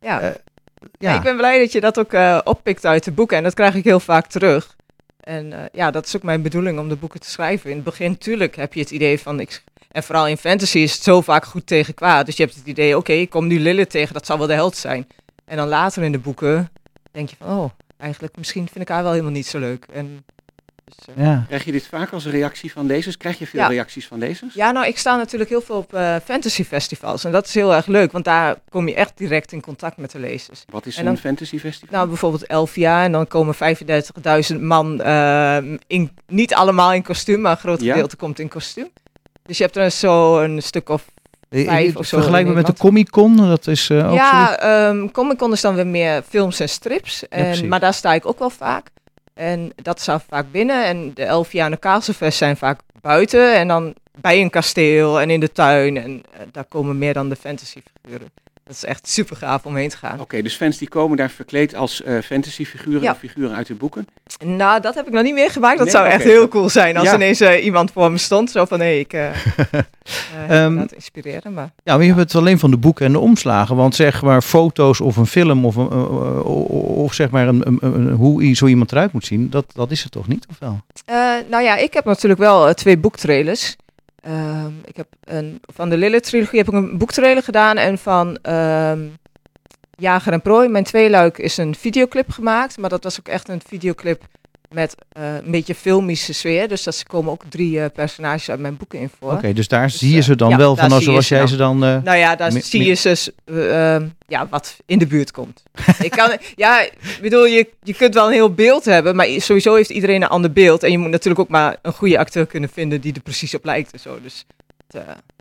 ja. 0.00 0.20
Eh, 0.20 0.34
Ja, 0.98 1.10
Ja, 1.10 1.16
ik 1.16 1.22
ben 1.22 1.36
blij 1.36 1.58
dat 1.58 1.72
je 1.72 1.80
dat 1.80 1.98
ook 1.98 2.12
eh, 2.12 2.40
oppikt 2.44 2.86
uit 2.86 3.04
de 3.04 3.12
boeken 3.12 3.36
en 3.36 3.42
dat 3.42 3.54
krijg 3.54 3.74
ik 3.74 3.84
heel 3.84 4.00
vaak 4.00 4.26
terug. 4.26 4.76
En 5.20 5.52
eh, 5.52 5.64
ja, 5.72 5.90
dat 5.90 6.06
is 6.06 6.16
ook 6.16 6.22
mijn 6.22 6.42
bedoeling 6.42 6.78
om 6.78 6.88
de 6.88 6.96
boeken 6.96 7.20
te 7.20 7.30
schrijven. 7.30 7.70
In 7.70 7.76
het 7.76 7.84
begin, 7.84 8.18
tuurlijk, 8.18 8.56
heb 8.56 8.74
je 8.74 8.80
het 8.80 8.90
idee 8.90 9.20
van... 9.20 9.40
Ik, 9.40 9.62
en 9.90 10.02
vooral 10.02 10.26
in 10.26 10.36
fantasy 10.36 10.78
is 10.78 10.92
het 10.92 11.02
zo 11.02 11.20
vaak 11.20 11.44
goed 11.44 11.66
tegen 11.66 11.94
kwaad. 11.94 12.26
Dus 12.26 12.36
je 12.36 12.42
hebt 12.42 12.54
het 12.54 12.66
idee, 12.66 12.96
oké, 12.96 13.12
ik 13.12 13.30
kom 13.30 13.46
nu 13.46 13.60
Lilith 13.60 13.90
tegen, 13.90 14.14
dat 14.14 14.26
zal 14.26 14.38
wel 14.38 14.46
de 14.46 14.52
held 14.52 14.76
zijn. 14.76 15.08
En 15.44 15.56
dan 15.56 15.68
later 15.68 16.02
in 16.02 16.12
de 16.12 16.18
boeken 16.18 16.70
denk 17.10 17.28
je 17.28 17.36
van, 17.38 17.58
oh, 17.58 17.70
eigenlijk 17.96 18.36
misschien 18.36 18.68
vind 18.68 18.84
ik 18.84 18.88
haar 18.88 19.02
wel 19.02 19.12
helemaal 19.12 19.32
niet 19.32 19.46
zo 19.46 19.58
leuk. 19.58 19.86
En, 19.92 20.24
dus, 20.86 21.14
eh, 21.16 21.24
ja. 21.24 21.44
Krijg 21.46 21.64
je 21.64 21.72
dit 21.72 21.86
vaak 21.86 22.12
als 22.12 22.26
reactie 22.26 22.72
van 22.72 22.86
lezers? 22.86 23.16
Krijg 23.16 23.38
je 23.38 23.46
veel 23.46 23.60
Ja. 23.60 23.66
reacties 23.66 24.06
van 24.06 24.18
lezers? 24.18 24.54
Ja, 24.54 24.70
nou, 24.72 24.86
ik 24.86 24.98
sta 24.98 25.16
natuurlijk 25.16 25.50
heel 25.50 25.60
veel 25.60 25.76
op 25.76 25.94
eh 25.94 26.16
fantasyfestivals. 26.24 27.24
En 27.24 27.32
dat 27.32 27.46
is 27.46 27.54
heel 27.54 27.74
erg 27.74 27.86
leuk, 27.86 28.12
want 28.12 28.24
daar 28.24 28.56
kom 28.68 28.88
je 28.88 28.94
echt 28.94 29.12
direct 29.18 29.52
in 29.52 29.60
contact 29.60 29.96
met 29.96 30.10
de 30.10 30.18
lezers. 30.18 30.64
Wat 30.70 30.86
is 30.86 30.94
En 30.94 31.00
een 31.00 31.06
dan- 31.06 31.16
fantasyfestival? 31.22 31.94
Nou, 31.96 32.08
bijvoorbeeld 32.08 32.46
Elfia. 32.46 33.04
En 33.04 33.12
dan 33.12 33.26
komen 33.26 33.54
35.000 33.54 34.60
man, 34.62 35.00
eh, 35.00 35.56
in, 35.86 36.10
niet 36.26 36.54
allemaal 36.54 36.92
in 36.92 37.02
kostuum, 37.02 37.40
maar 37.40 37.52
een 37.52 37.58
groot 37.58 37.80
Ja. 37.80 37.92
gedeelte 37.92 38.16
komt 38.16 38.38
in 38.38 38.48
kostuum. 38.48 38.88
Dus 39.42 39.58
je 39.58 39.64
hebt 39.64 39.76
er 39.76 39.90
zo 39.90 40.38
een 40.40 40.62
stuk 40.62 40.88
of... 40.88 41.04
Eh, 41.48 41.64
Vijf 41.64 41.96
of 41.96 42.06
zo 42.06 42.16
Vergelijkbaar 42.16 42.56
in 42.56 42.62
met 42.62 42.76
de 42.76 42.82
Comic 42.82 43.10
Con, 43.10 43.36
dat 43.36 43.66
is 43.66 43.90
eh, 43.90 44.08
ook 44.10 44.14
ja, 44.16 44.58
ehm 44.58 45.08
Comic 45.10 45.38
Con 45.38 45.52
is 45.52 45.60
dan 45.60 45.74
weer 45.74 45.86
meer 45.86 46.22
films 46.28 46.60
en 46.60 46.68
strips. 46.68 47.28
En, 47.28 47.68
maar 47.68 47.80
daar 47.80 47.94
sta 47.94 48.14
ik 48.14 48.26
ook 48.26 48.38
wel 48.38 48.50
vaak. 48.50 48.86
En 49.36 49.72
dat 49.82 50.00
staat 50.00 50.24
vaak 50.28 50.50
binnen. 50.50 50.84
En 50.84 51.14
de 51.14 51.24
Elfia 51.24 51.64
en 51.64 51.70
de 51.70 51.78
Castlefest 51.78 52.38
zijn 52.38 52.56
vaak 52.56 52.80
buiten. 53.00 53.54
En 53.54 53.68
dan 53.68 53.94
bij 54.20 54.40
een 54.40 54.50
kasteel 54.50 55.20
en 55.20 55.30
in 55.30 55.40
de 55.40 55.52
tuin. 55.52 55.96
En 55.96 56.22
eh, 56.32 56.40
daar 56.52 56.64
komen 56.64 56.98
meer 56.98 57.14
dan 57.14 57.28
de 57.28 57.36
fantasyfiguren. 57.36 58.30
Dat 58.66 58.74
is 58.76 58.84
echt 58.84 59.08
super 59.08 59.36
gaaf 59.36 59.64
om 59.66 59.76
heen 59.76 59.88
te 59.88 59.96
gaan. 59.96 60.20
Oké, 60.20 60.42
dus 60.42 60.54
fans 60.56 60.78
die 60.78 60.88
komen 60.88 61.16
daar 61.16 61.30
verkleed 61.30 61.74
als 61.74 62.02
eh 62.02 62.18
fantasyfiguren 62.22 63.02
Ja. 63.02 63.10
of 63.12 63.18
figuren 63.18 63.56
uit 63.56 63.66
de 63.66 63.74
boeken. 63.74 64.06
Nou, 64.44 64.80
dat 64.80 64.94
heb 64.94 65.06
ik 65.06 65.12
nog 65.12 65.22
niet 65.22 65.34
meegemaakt. 65.34 65.76
Dat 65.76 65.86
Nee, 65.86 65.94
zou 65.94 66.06
echt 66.06 66.22
heel 66.24 66.48
cool 66.48 66.68
zijn 66.68 66.96
als 66.96 67.08
Ja. 67.08 67.14
ineens 67.14 67.40
eh, 67.40 67.64
iemand 67.64 67.92
voor 67.92 68.10
me 68.12 68.18
stond. 68.18 68.50
Zo 68.50 68.64
van, 68.64 68.80
hé, 68.80 68.90
ik 68.92 69.12
eh 69.12 69.28
eh, 69.72 70.64
Ehm, 70.64 70.74
laat 70.74 70.92
inspireren. 70.92 71.52
Maar 71.54 71.70
Ja, 71.84 71.94
maar 71.96 72.02
je 72.06 72.14
hebt 72.14 72.32
het 72.32 72.34
alleen 72.34 72.58
van 72.58 72.70
de 72.70 72.76
boeken 72.76 73.06
en 73.06 73.12
de 73.12 73.18
omslagen. 73.18 73.76
Want 73.76 73.94
zeg 73.94 74.22
maar 74.22 74.42
foto's 74.42 75.00
of 75.00 75.16
een 75.16 75.26
film 75.26 75.64
of, 75.66 75.76
een, 75.76 75.90
of 76.42 77.14
zeg 77.14 77.30
maar 77.30 77.48
een, 77.48 77.66
een- 77.66 77.78
een- 77.80 78.10
hoe 78.10 78.54
zo 78.54 78.66
iemand 78.66 78.92
eruit 78.92 79.12
moet 79.12 79.24
zien, 79.26 79.50
dat, 79.50 79.64
dat 79.74 79.90
is 79.90 80.02
het 80.02 80.12
toch 80.12 80.28
niet, 80.28 80.46
of 80.50 80.56
wel? 80.58 80.80
Eh, 81.04 81.16
nou 81.50 81.62
ja, 81.62 81.76
ik 81.76 81.94
heb 81.94 82.04
natuurlijk 82.04 82.40
wel 82.40 82.74
twee 82.74 82.98
boektrailers. 82.98 83.76
Ehm, 84.26 84.72
ik 84.84 84.96
heb 84.96 85.06
een, 85.24 85.60
van 85.72 85.88
de 85.88 85.96
Lilith-trilogie 85.96 86.58
heb 86.58 86.68
ik 86.68 86.74
een 86.74 86.98
boektrailer 86.98 87.42
gedaan. 87.42 87.76
En 87.76 87.98
van 87.98 88.38
ehm, 88.42 89.08
Jager 89.96 90.32
en 90.32 90.42
Prooi, 90.42 90.68
mijn 90.68 90.84
tweeluik, 90.84 91.38
is 91.38 91.56
een 91.56 91.74
videoclip 91.74 92.30
gemaakt. 92.30 92.78
Maar 92.78 92.90
dat 92.90 93.04
was 93.04 93.18
ook 93.18 93.28
echt 93.28 93.48
een 93.48 93.60
videoclip 93.66 94.22
met 94.70 94.94
eh, 95.08 95.34
een 95.34 95.50
beetje 95.50 95.74
filmische 95.74 96.32
sfeer. 96.32 96.68
Dus 96.68 96.82
dat 96.82 97.02
komen 97.02 97.32
ook 97.32 97.42
drie 97.48 97.80
eh, 97.80 97.90
personages 97.94 98.50
uit 98.50 98.60
mijn 98.60 98.76
boeken 98.76 98.98
in 98.98 99.10
voor. 99.18 99.32
Oké, 99.32 99.52
dus 99.52 99.68
daar 99.68 99.86
Dus, 99.86 99.98
zie 99.98 100.10
je 100.10 100.18
eh, 100.18 100.22
ze 100.22 100.36
dan 100.36 100.50
ja, 100.50 100.56
wel 100.56 100.76
van 100.76 101.02
zoals 101.02 101.26
ze 101.26 101.34
jij 101.34 101.46
ze 101.46 101.56
dan... 101.56 101.78
Nou 101.78 102.16
ja, 102.16 102.36
daar 102.36 102.52
zie 102.52 102.84
je 102.84 103.22
eh, 103.44 103.94
ehm, 103.94 104.08
ja, 104.28 104.46
wat 104.50 104.76
in 104.86 104.98
de 104.98 105.06
buurt 105.06 105.30
komt. 105.30 105.62
ik 105.98 106.10
kan, 106.10 106.36
ja, 106.54 106.80
ik 106.80 107.18
bedoel, 107.20 107.46
je, 107.46 107.68
je 107.82 107.94
kunt 107.94 108.14
wel 108.14 108.26
een 108.26 108.32
heel 108.32 108.54
beeld 108.54 108.84
hebben, 108.84 109.16
maar 109.16 109.26
sowieso 109.36 109.74
heeft 109.74 109.90
iedereen 109.90 110.22
een 110.22 110.28
ander 110.28 110.52
beeld. 110.52 110.82
En 110.82 110.90
je 110.90 110.98
moet 110.98 111.10
natuurlijk 111.10 111.40
ook 111.40 111.48
maar 111.48 111.76
een 111.82 111.92
goede 111.92 112.18
acteur 112.18 112.46
kunnen 112.46 112.70
vinden 112.70 113.00
die 113.00 113.14
er 113.14 113.20
precies 113.20 113.54
op 113.54 113.64
lijkt 113.64 113.92
en 113.92 113.98
zo. 113.98 114.18
Dus, 114.22 114.46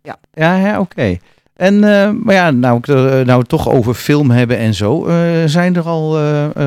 ja. 0.03 0.17
Ja, 0.33 0.57
ja 0.57 0.79
oké. 0.79 1.17
En, 1.55 1.73
uh, 1.73 2.09
maar 2.23 2.33
ja, 2.35 2.51
nou, 2.51 2.79
uh, 2.89 2.95
nou 2.95 3.25
we 3.25 3.31
het 3.31 3.49
toch 3.49 3.69
over 3.69 3.93
film 3.93 4.31
hebben 4.31 4.57
en 4.57 4.73
zo. 4.73 5.07
Uh, 5.07 5.15
zijn 5.45 5.75
er 5.75 5.83
al 5.83 6.19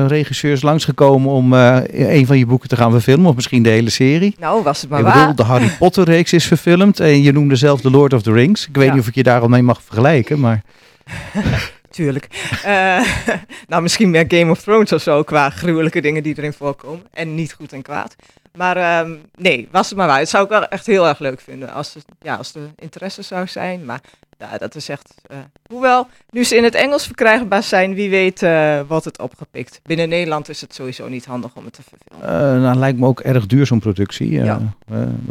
regisseurs 0.07 0.61
langsgekomen 0.61 1.31
om 1.31 1.53
een 1.53 2.25
van 2.25 2.37
je 2.37 2.45
boeken 2.45 2.69
te 2.69 2.75
gaan 2.75 2.91
verfilmen? 2.91 3.29
Of 3.29 3.35
misschien 3.35 3.63
de 3.63 3.69
hele 3.69 3.89
serie? 3.89 4.35
Nou, 4.39 4.63
was 4.63 4.81
het 4.81 4.89
maar 4.89 4.99
ik 4.99 5.05
waar. 5.05 5.17
Bedoel, 5.17 5.35
de 5.35 5.43
Harry 5.43 5.69
Potter 5.79 6.03
reeks 6.03 6.33
is 6.33 6.45
verfilmd. 6.45 6.99
En 6.99 7.21
je 7.21 7.31
noemde 7.31 7.55
zelf 7.55 7.81
The 7.81 7.91
Lord 7.91 8.13
of 8.13 8.21
the 8.21 8.31
Rings. 8.31 8.67
Ik 8.67 8.75
weet 8.75 8.85
Ja. 8.85 8.91
niet 8.91 9.01
of 9.01 9.07
ik 9.07 9.15
je 9.15 9.23
daar 9.23 9.41
al 9.41 9.47
mee 9.47 9.61
mag 9.61 9.81
vergelijken, 9.83 10.39
maar... 10.39 10.61
Tuurlijk. 11.89 12.27
Eh, 12.63 13.01
nou, 13.67 13.81
misschien 13.81 14.09
meer 14.09 14.25
Game 14.27 14.51
of 14.51 14.61
Thrones 14.61 14.91
of 14.91 15.01
zo, 15.01 15.23
qua 15.23 15.49
gruwelijke 15.49 16.01
dingen 16.01 16.23
die 16.23 16.37
erin 16.37 16.53
voorkomen. 16.53 17.05
En 17.13 17.35
niet 17.35 17.53
goed 17.53 17.73
en 17.73 17.81
kwaad. 17.81 18.15
Maar 18.55 18.77
ehm, 18.77 19.11
nee, 19.37 19.67
was 19.71 19.89
het 19.89 19.97
maar 19.97 20.07
waar. 20.07 20.19
Het 20.19 20.29
zou 20.29 20.43
ik 20.43 20.49
wel 20.49 20.67
echt 20.67 20.85
heel 20.85 21.07
erg 21.07 21.19
leuk 21.19 21.41
vinden 21.41 21.73
als, 21.73 21.93
het, 21.93 22.05
ja, 22.21 22.35
als 22.35 22.55
er 22.55 22.61
interesse 22.75 23.21
zou 23.21 23.47
zijn. 23.47 23.85
Maar 23.85 24.01
ja, 24.39 24.57
dat 24.57 24.75
is 24.75 24.89
echt... 24.89 25.13
eh, 25.27 25.37
hoewel, 25.69 26.07
nu 26.29 26.43
ze 26.43 26.55
in 26.55 26.63
het 26.63 26.75
Engels 26.75 27.05
verkrijgbaar 27.05 27.63
zijn, 27.63 27.93
wie 27.93 28.09
weet 28.09 28.43
eh, 28.43 28.79
wordt 28.87 29.05
het 29.05 29.19
opgepikt. 29.19 29.79
Binnen 29.83 30.09
Nederland 30.09 30.49
is 30.49 30.61
het 30.61 30.73
sowieso 30.73 31.07
niet 31.07 31.25
handig 31.25 31.55
om 31.55 31.65
het 31.65 31.73
te 31.73 31.81
verfilmen. 31.81 32.53
eh 32.55 32.61
nou, 32.61 32.77
lijkt 32.77 32.99
me 32.99 33.05
ook 33.07 33.19
erg 33.19 33.45
duur 33.45 33.65
zo'n 33.65 33.79
productie. 33.79 34.39
Eh, 34.39 34.45
Ja. 34.45 34.61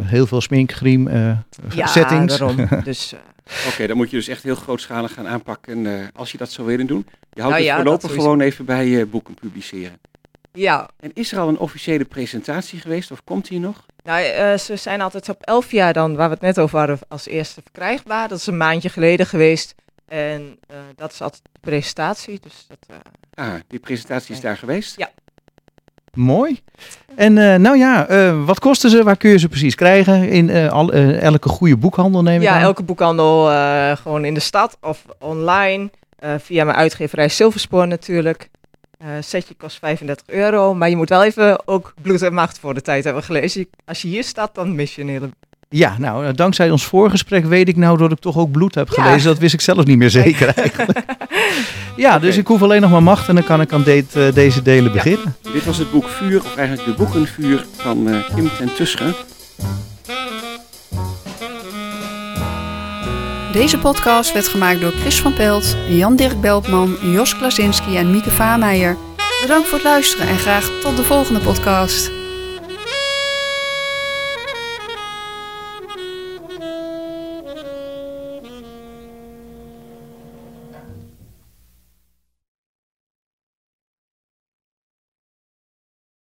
heel 0.01 0.27
veel 0.27 0.41
smink, 0.41 0.71
griem, 0.71 1.07
eh, 1.07 1.31
ja, 1.75 1.85
settings. 1.87 2.37
daarom. 2.37 2.67
Dus 2.83 3.13
eh, 3.13 3.19
Oké, 3.67 3.87
dan 3.87 3.97
moet 3.97 4.09
je 4.09 4.15
dus 4.15 4.27
echt 4.27 4.43
heel 4.43 4.55
grootschalig 4.55 5.13
gaan 5.13 5.27
aanpakken 5.27 5.85
eh, 5.85 6.07
als 6.15 6.31
je 6.31 6.37
dat 6.37 6.51
zou 6.51 6.67
willen 6.67 6.87
doen. 6.87 7.05
Je 7.33 7.41
houdt 7.41 7.55
Nou 7.55 7.55
het 7.55 7.63
ja, 7.63 7.75
voorlopig 7.75 8.11
gewoon 8.13 8.39
even 8.41 8.65
bij 8.65 8.87
je 8.87 9.05
boeken 9.05 9.33
publiceren. 9.33 9.99
Ja, 10.53 10.89
En 10.99 11.11
is 11.13 11.31
er 11.31 11.39
al 11.39 11.47
een 11.47 11.57
officiële 11.59 12.05
presentatie 12.05 12.79
geweest 12.79 13.11
of 13.11 13.23
komt 13.23 13.47
die 13.47 13.59
nog? 13.59 13.85
Nou, 14.03 14.23
eh, 14.23 14.57
ze 14.57 14.75
zijn 14.75 15.01
altijd 15.01 15.29
op 15.29 15.41
11 15.43 15.71
jaar 15.71 15.93
dan, 15.93 16.15
waar 16.15 16.27
we 16.27 16.33
het 16.33 16.43
net 16.43 16.59
over 16.59 16.77
hadden, 16.77 16.99
als 17.07 17.27
eerste 17.27 17.61
verkrijgbaar. 17.61 18.27
Dat 18.27 18.37
is 18.37 18.47
een 18.47 18.57
maandje 18.57 18.89
geleden 18.89 19.25
geweest. 19.25 19.75
En 20.07 20.57
eh, 20.67 20.77
dat 20.95 21.11
is 21.11 21.21
altijd 21.21 21.41
de 21.51 21.59
presentatie. 21.59 22.39
Dus 22.41 22.65
dat, 22.67 22.77
eh, 22.87 23.45
Ah, 23.45 23.53
die 23.67 23.79
presentatie 23.79 24.35
is 24.35 24.41
daar 24.41 24.57
geweest? 24.57 24.97
Ja. 24.97 25.09
Mooi. 26.13 26.59
En 27.15 27.37
eh, 27.37 27.55
nou 27.55 27.77
ja, 27.77 28.07
eh, 28.07 28.45
wat 28.45 28.59
kosten 28.59 28.89
ze? 28.89 29.03
Waar 29.03 29.17
kun 29.17 29.29
je 29.29 29.37
ze 29.39 29.47
precies 29.47 29.75
krijgen? 29.75 30.29
In 30.29 30.69
al, 30.69 30.91
elke 30.93 31.49
goede 31.49 31.77
boekhandel 31.77 32.21
neem 32.21 32.35
ik 32.41 32.47
ja, 32.47 32.53
aan? 32.55 32.61
elke 32.61 32.83
boekhandel 32.83 33.51
eh, 33.51 33.95
gewoon 33.97 34.25
in 34.25 34.33
de 34.33 34.39
stad 34.39 34.77
of 34.81 35.05
online. 35.19 35.89
eh, 36.19 36.33
via 36.39 36.63
mijn 36.63 36.77
uitgeverij 36.77 37.27
Silverspoor 37.27 37.87
natuurlijk. 37.87 38.49
Eh 38.99 39.07
setje 39.19 39.53
kost 39.57 39.77
35 39.79 40.25
euro. 40.27 40.73
Maar 40.73 40.89
je 40.89 40.95
moet 40.95 41.09
wel 41.09 41.23
even 41.23 41.67
ook 41.67 41.93
bloed 42.01 42.21
en 42.21 42.33
macht 42.33 42.59
voor 42.59 42.73
de 42.73 42.81
tijd 42.81 43.03
hebben 43.03 43.23
gelezen. 43.23 43.67
Als 43.85 44.01
je 44.01 44.07
hier 44.07 44.23
staat, 44.23 44.55
dan 44.55 44.75
mis 44.75 44.95
je 44.95 45.01
een 45.01 45.09
hele... 45.09 45.29
Ja, 45.69 45.95
nou, 45.97 46.25
eh, 46.25 46.33
dankzij 46.33 46.71
ons 46.71 46.85
voorgesprek 46.85 47.45
weet 47.45 47.67
ik 47.67 47.75
nou 47.75 47.97
dat 47.97 48.11
ik 48.11 48.19
toch 48.19 48.37
ook 48.37 48.51
bloed 48.51 48.75
heb 48.75 48.89
Ja. 48.95 49.03
gelezen. 49.03 49.27
Dat 49.29 49.37
wist 49.39 49.53
ik 49.53 49.61
zelf 49.61 49.85
niet 49.85 49.97
meer 49.97 50.09
zeker 50.09 50.47
eigenlijk. 50.57 50.99
Ja, 51.95 52.19
dus 52.19 52.37
ik 52.37 52.47
hoef 52.47 52.61
alleen 52.61 52.81
nog 52.81 52.91
maar 52.91 53.03
macht 53.03 53.27
en 53.27 53.35
dan 53.35 53.43
kan 53.43 53.61
ik 53.61 53.73
aan 53.73 53.83
dit, 53.83 54.15
eh, 54.15 54.33
deze 54.33 54.61
delen 54.61 54.83
Ja. 54.83 54.91
beginnen. 54.91 55.35
Dit 55.53 55.65
was 55.65 55.77
het 55.77 55.91
boek 55.91 56.07
Vuur, 56.07 56.39
of 56.39 56.55
eigenlijk 56.55 56.87
de 56.87 57.03
boekenvuur 57.03 57.65
van 57.77 58.09
eh, 58.09 58.35
Kim 58.35 58.49
ten 58.57 58.73
Tusche. 58.73 59.15
Deze 63.51 63.77
podcast 63.77 64.33
werd 64.33 64.47
gemaakt 64.47 64.81
door 64.81 64.91
Chris 64.91 65.21
van 65.21 65.33
Pelt, 65.33 65.75
Jan-Dirk 65.87 66.41
Beltman, 66.41 66.97
Jos 67.01 67.37
Klasinski 67.37 67.97
en 67.97 68.11
Mieke 68.11 68.31
Vaameijer. 68.31 68.97
Bedankt 69.41 69.67
voor 69.67 69.77
het 69.77 69.87
luisteren 69.87 70.27
en 70.27 70.37
graag 70.37 70.69
tot 70.81 70.97
de 70.97 71.03
volgende 71.03 71.39
podcast. 71.39 72.18